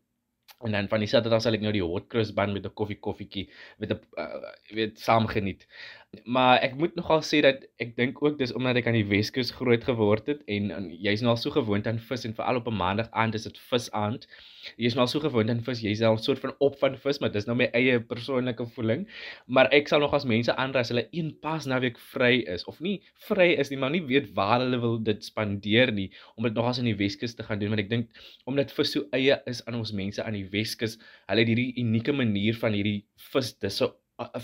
en 0.66 0.74
dan 0.74 0.88
van 0.90 1.02
die 1.04 1.06
Saterdag 1.10 1.42
sal 1.44 1.54
ek 1.54 1.62
nou 1.62 1.70
die 1.74 1.84
hot 1.84 2.08
cross 2.10 2.32
bun 2.34 2.50
met 2.56 2.64
'n 2.66 2.74
koffie 2.74 2.98
koffietjie 3.06 3.46
met 3.78 3.92
'n 3.94 4.00
uh, 4.18 4.50
weet 4.74 4.98
saam 4.98 5.28
geniet. 5.30 5.66
Maar 6.24 6.62
ek 6.64 6.74
moet 6.80 6.94
nogal 6.96 7.20
sê 7.20 7.38
dat 7.44 7.64
ek 7.84 7.90
dink 7.98 8.20
ook 8.24 8.38
dis 8.40 8.52
omdat 8.56 8.78
ek 8.80 8.86
aan 8.88 8.96
die 8.96 9.08
Weskus 9.10 9.50
groot 9.52 9.82
geword 9.84 10.30
het 10.30 10.38
en, 10.54 10.70
en 10.72 10.86
jy's 11.04 11.20
nou 11.20 11.34
al 11.34 11.40
so 11.40 11.52
gewoond 11.52 11.84
aan 11.90 11.98
vis 12.00 12.24
en 12.24 12.32
veral 12.38 12.60
op 12.62 12.70
'n 12.70 12.78
maandag 12.80 13.10
aand 13.22 13.36
is 13.36 13.44
dit 13.44 13.58
visaand. 13.72 14.24
Jy's 14.80 14.96
nou 14.96 15.04
al 15.04 15.10
so 15.12 15.20
gewoond 15.20 15.52
aan 15.52 15.60
vis, 15.66 15.82
jy's 15.84 16.00
al 16.00 16.16
'n 16.16 16.24
soort 16.24 16.40
van 16.44 16.54
op 16.64 16.78
van 16.80 16.96
vis, 17.04 17.20
maar 17.20 17.32
dis 17.34 17.44
nou 17.44 17.58
my 17.60 17.68
eie 17.76 18.00
persoonlike 18.00 18.66
voeling. 18.78 19.04
Maar 19.46 19.68
ek 19.80 19.92
sal 19.92 20.00
nog 20.00 20.16
as 20.16 20.24
mense 20.24 20.56
aanraai 20.56 20.80
as 20.80 20.94
hulle 20.94 21.06
een 21.12 21.30
pas 21.44 21.68
naweek 21.68 22.00
vry 22.14 22.40
is 22.56 22.64
of 22.64 22.80
nie 22.80 23.02
vry 23.28 23.50
is 23.60 23.68
nie, 23.70 23.78
maar 23.78 23.92
nie 23.92 24.04
weet 24.08 24.32
waar 24.32 24.60
hulle 24.64 24.80
wil 24.80 24.98
dit 24.98 25.24
spandeer 25.24 25.92
nie 25.92 26.10
om 26.36 26.44
dit 26.44 26.54
nog 26.54 26.72
as 26.72 26.78
in 26.78 26.88
die 26.88 26.96
Weskus 26.96 27.34
te 27.34 27.42
gaan 27.44 27.60
doen 27.60 27.76
want 27.76 27.84
ek 27.84 27.90
dink 27.90 28.08
omdat 28.46 28.72
vis 28.72 28.92
so 28.96 29.04
eie 29.12 29.36
is 29.46 29.64
aan 29.66 29.74
ons 29.84 29.92
mense 29.92 30.24
aan 30.24 30.40
die 30.40 30.48
Weskus, 30.56 30.98
hulle 31.28 31.40
het 31.44 31.48
hierdie 31.48 31.72
unieke 31.84 32.12
manier 32.12 32.56
van 32.56 32.72
hierdie 32.72 33.04
vis 33.32 33.52
dis 33.60 33.76
so 33.76 33.92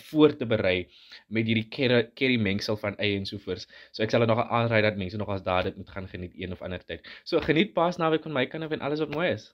voor 0.09 0.37
te 0.37 0.47
berei 0.47 0.87
met 1.29 1.47
hierdie 1.47 1.69
curry 2.15 2.39
mengsel 2.41 2.77
van 2.77 2.97
eie 2.97 3.19
en 3.19 3.27
sovoorts. 3.27 3.67
So 3.91 4.03
ek 4.03 4.15
sal 4.15 4.25
dit 4.25 4.31
nog 4.31 4.45
aanraai 4.45 4.83
dat 4.83 4.97
mense 5.01 5.19
nog 5.21 5.29
as 5.35 5.43
daar 5.43 5.67
dit 5.67 5.77
moet 5.77 5.91
gaan 5.91 6.09
geniet 6.09 6.33
een 6.39 6.53
of 6.53 6.63
ander 6.63 6.85
tyd. 6.85 7.03
So 7.25 7.41
geniet 7.41 7.75
Paasnaweek 7.75 8.23
van 8.23 8.33
my 8.33 8.47
kant 8.47 8.65
af 8.65 8.71
en 8.71 8.81
alles 8.81 9.03
wat 9.03 9.15
mooi 9.15 9.29
is. 9.35 9.53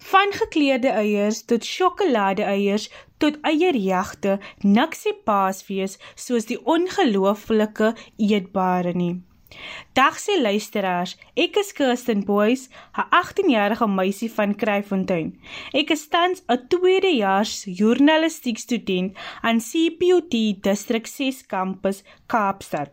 Van 0.00 0.32
gekleurde 0.32 0.88
eiers 0.88 1.44
tot 1.44 1.64
sjokolade 1.64 2.42
eiers 2.42 2.88
tot 3.18 3.36
eierjagte, 3.44 4.38
niks 4.64 5.02
se 5.04 5.12
Paasfees 5.24 5.98
soos 6.14 6.48
die 6.48 6.56
ongelooflike 6.64 7.92
eetbare 8.16 8.94
nie. 8.96 9.20
Dag 9.92 10.14
sê 10.22 10.38
luisteraars, 10.40 11.16
ek 11.36 11.56
is 11.62 11.72
Kirsten 11.72 12.24
Boys, 12.24 12.68
'n 12.94 13.06
18-jarige 13.20 13.86
meisie 13.86 14.30
van 14.36 14.54
Kraaifontein. 14.54 15.28
Ek 15.74 15.90
is 15.90 16.08
tans 16.08 16.42
'n 16.48 16.66
tweedejaars 16.68 17.64
journalistiek 17.80 18.58
student 18.58 19.16
aan 19.42 19.58
CPUT 19.58 20.34
Distrik 20.62 21.06
6 21.06 21.46
kampus 21.46 22.02
Kaapstad. 22.26 22.90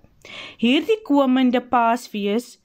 Hierdie 0.57 1.01
komende 1.03 1.61
Paasfees 1.61 2.57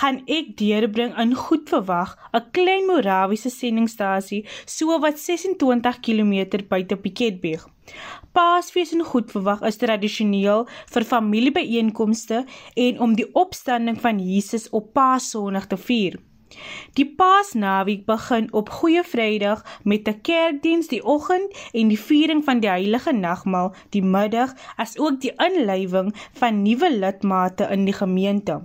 gaan 0.00 0.22
ek 0.26 0.54
deurbring 0.56 1.12
in 1.22 1.34
goed 1.44 1.68
verwag 1.72 2.16
'n 2.32 2.44
klein 2.56 2.86
Morawiese 2.88 3.50
sendingstasie 3.50 4.46
so 4.64 4.98
wat 5.04 5.18
26 5.18 6.00
km 6.06 6.34
buite 6.68 6.96
Piketberg. 6.96 7.68
Paasfees 8.32 8.92
en 8.96 9.04
goed 9.04 9.30
verwag 9.30 9.60
is 9.68 9.76
tradisioneel 9.76 10.62
vir 10.94 11.04
familiebyeenkomste 11.04 12.38
en 12.84 13.00
om 13.06 13.16
die 13.18 13.28
opstanding 13.36 13.98
van 14.00 14.20
Jesus 14.24 14.70
op 14.70 14.92
Paasondag 14.96 15.66
te 15.68 15.76
vier. 15.76 16.16
Die 16.96 17.06
Paasnaweek 17.18 18.06
begin 18.08 18.48
op 18.52 18.72
Goeie 18.78 19.04
Vrydag 19.04 19.64
met 19.84 20.08
'n 20.08 20.20
kerkdiens 20.20 20.88
die 20.88 21.04
oggend 21.04 21.52
en 21.72 21.88
die 21.88 22.00
viering 22.08 22.44
van 22.44 22.60
die 22.60 22.72
Heilige 22.72 23.12
Nagmaal 23.12 23.74
die 23.90 24.02
middag, 24.02 24.54
asook 24.76 25.20
die 25.20 25.32
inlywing 25.36 26.14
van 26.32 26.62
nuwe 26.62 26.92
lidmate 26.98 27.68
in 27.70 27.84
die 27.84 27.98
gemeente. 28.02 28.60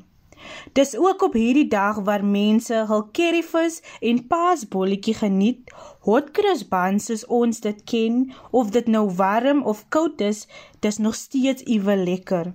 Dis 0.74 0.96
ook 0.98 1.24
op 1.30 1.34
hierdie 1.34 1.68
dag 1.68 2.00
waar 2.08 2.26
mense 2.26 2.84
hul 2.90 3.04
curryvis 3.12 3.82
en 4.02 4.28
paasbolletjie 4.28 5.16
geniet, 5.22 5.74
hotcross 6.08 6.68
buns 6.68 7.10
soos 7.10 7.26
ons 7.26 7.60
dit 7.66 7.84
ken, 7.84 8.22
of 8.52 8.72
dit 8.76 8.88
nou 8.88 9.08
warm 9.20 9.64
of 9.64 9.86
koud 9.90 10.22
is, 10.22 10.48
dis 10.80 10.98
nog 10.98 11.16
steeds 11.16 11.64
iewel 11.64 12.04
lekker. 12.08 12.54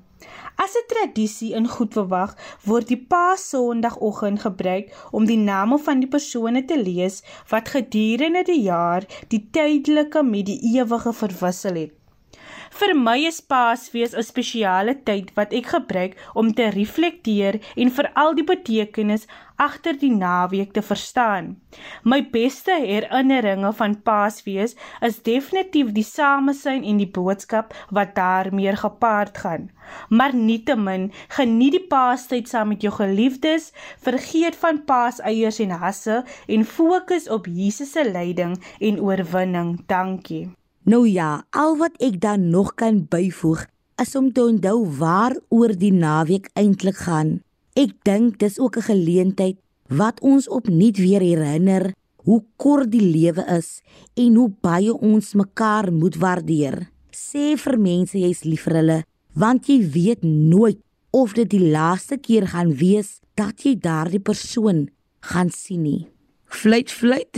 As 0.64 0.74
'n 0.78 0.86
tradisie 0.92 1.54
in 1.58 1.66
goed 1.68 1.92
verwag, 1.98 2.34
word 2.64 2.86
die 2.88 3.00
Paas 3.12 3.48
Sondagoggend 3.52 4.40
gebruik 4.44 4.92
om 5.10 5.26
die 5.26 5.40
name 5.40 5.78
van 5.86 6.00
die 6.04 6.10
persone 6.14 6.64
te 6.64 6.78
lees 6.82 7.22
wat 7.54 7.72
gedurende 7.74 8.44
die 8.52 8.62
jaar 8.68 9.08
die 9.34 9.42
tydelike 9.50 10.22
met 10.22 10.46
die 10.46 10.60
ewige 10.76 11.12
verwissel 11.12 11.74
het. 11.84 12.01
Vir 12.72 12.94
my 12.96 13.18
is 13.28 13.38
Paasfees 13.52 14.14
'n 14.16 14.24
spesiale 14.24 14.92
tyd 15.08 15.32
wat 15.38 15.50
ek 15.58 15.66
gebruik 15.72 16.14
om 16.40 16.52
te 16.56 16.68
reflekteer 16.72 17.58
en 17.82 17.90
veral 17.96 18.32
die 18.38 18.46
betekenis 18.50 19.26
agter 19.64 19.98
die 20.00 20.10
naweek 20.12 20.72
te 20.72 20.82
verstaan. 20.90 21.50
My 22.02 22.20
beste 22.36 22.78
herinneringe 22.84 23.72
van 23.80 23.96
Paasfees 24.06 24.72
is 25.08 25.20
definitief 25.28 25.92
die 25.98 26.06
samesyn 26.12 26.88
en 26.94 27.02
die 27.02 27.10
boodskap 27.18 27.76
wat 27.90 28.16
daarmee 28.16 28.74
gepaard 28.84 29.36
gaan. 29.44 29.68
Maar 30.08 30.34
nietemin, 30.34 31.10
geniet 31.36 31.76
die 31.76 31.86
Paastyd 31.92 32.48
saam 32.48 32.72
met 32.72 32.80
jou 32.88 32.94
geliefdes, 32.96 33.68
vergeet 34.00 34.56
van 34.64 34.80
Paaseiers 34.88 35.60
en 35.60 35.76
hasse 35.84 36.22
en 36.48 36.64
fokus 36.64 37.28
op 37.28 37.46
Jesus 37.46 37.92
se 37.92 38.08
lyding 38.08 38.56
en 38.80 39.00
oorwinning. 39.00 39.76
Dankie. 39.86 40.61
Nou 40.84 41.06
ja, 41.06 41.44
al 41.54 41.76
wat 41.78 41.94
ek 42.02 42.18
dan 42.20 42.48
nog 42.50 42.74
kan 42.74 43.04
byvoeg 43.06 43.66
is 44.02 44.16
om 44.18 44.32
te 44.34 44.42
onthou 44.42 44.80
waaroor 44.98 45.76
die 45.78 45.92
naweek 45.94 46.48
eintlik 46.58 46.98
gaan. 47.06 47.38
Ek 47.78 47.94
dink 48.02 48.40
dis 48.42 48.58
ook 48.58 48.76
'n 48.76 48.88
geleentheid 48.90 49.58
wat 49.86 50.20
ons 50.20 50.48
opnuut 50.48 50.96
weer 50.98 51.20
herinner 51.20 51.94
hoe 52.24 52.42
kort 52.56 52.90
die 52.90 53.04
lewe 53.04 53.44
is 53.46 53.82
en 54.14 54.34
hoe 54.34 54.50
baie 54.60 54.94
ons 54.94 55.34
mekaar 55.34 55.92
moet 55.92 56.16
waardeer. 56.16 56.90
Sê 57.10 57.56
vir 57.56 57.78
mense 57.78 58.18
jy's 58.18 58.42
lief 58.44 58.62
vir 58.66 58.74
hulle, 58.80 59.04
want 59.34 59.66
jy 59.66 59.78
weet 59.90 60.22
nooit 60.22 60.78
of 61.10 61.32
dit 61.32 61.50
die 61.50 61.70
laaste 61.70 62.16
keer 62.16 62.46
gaan 62.46 62.74
wees 62.74 63.20
dat 63.34 63.62
jy 63.62 63.76
daardie 63.78 64.20
persoon 64.20 64.88
gaan 65.20 65.50
sien 65.50 65.82
nie. 65.82 66.08
Fluit 66.52 66.90
fluit. 66.92 67.32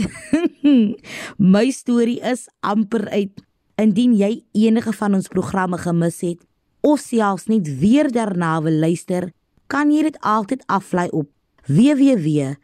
My 1.55 1.71
storie 1.71 2.19
is 2.19 2.49
amper 2.59 3.07
uit. 3.09 3.31
Indien 3.79 4.13
jy 4.15 4.43
enige 4.51 4.91
van 4.95 5.13
ons 5.17 5.27
programme 5.31 5.77
gemis 5.79 6.19
het 6.23 6.43
of 6.85 6.99
selfs 7.01 7.47
net 7.49 7.65
weer 7.79 8.11
daarna 8.13 8.61
wil 8.61 8.77
luister, 8.77 9.31
kan 9.71 9.89
jy 9.89 10.03
dit 10.05 10.17
altyd 10.21 10.61
aflaai 10.69 11.09
op 11.09 11.25
www.rsg.co.za. 11.65 12.55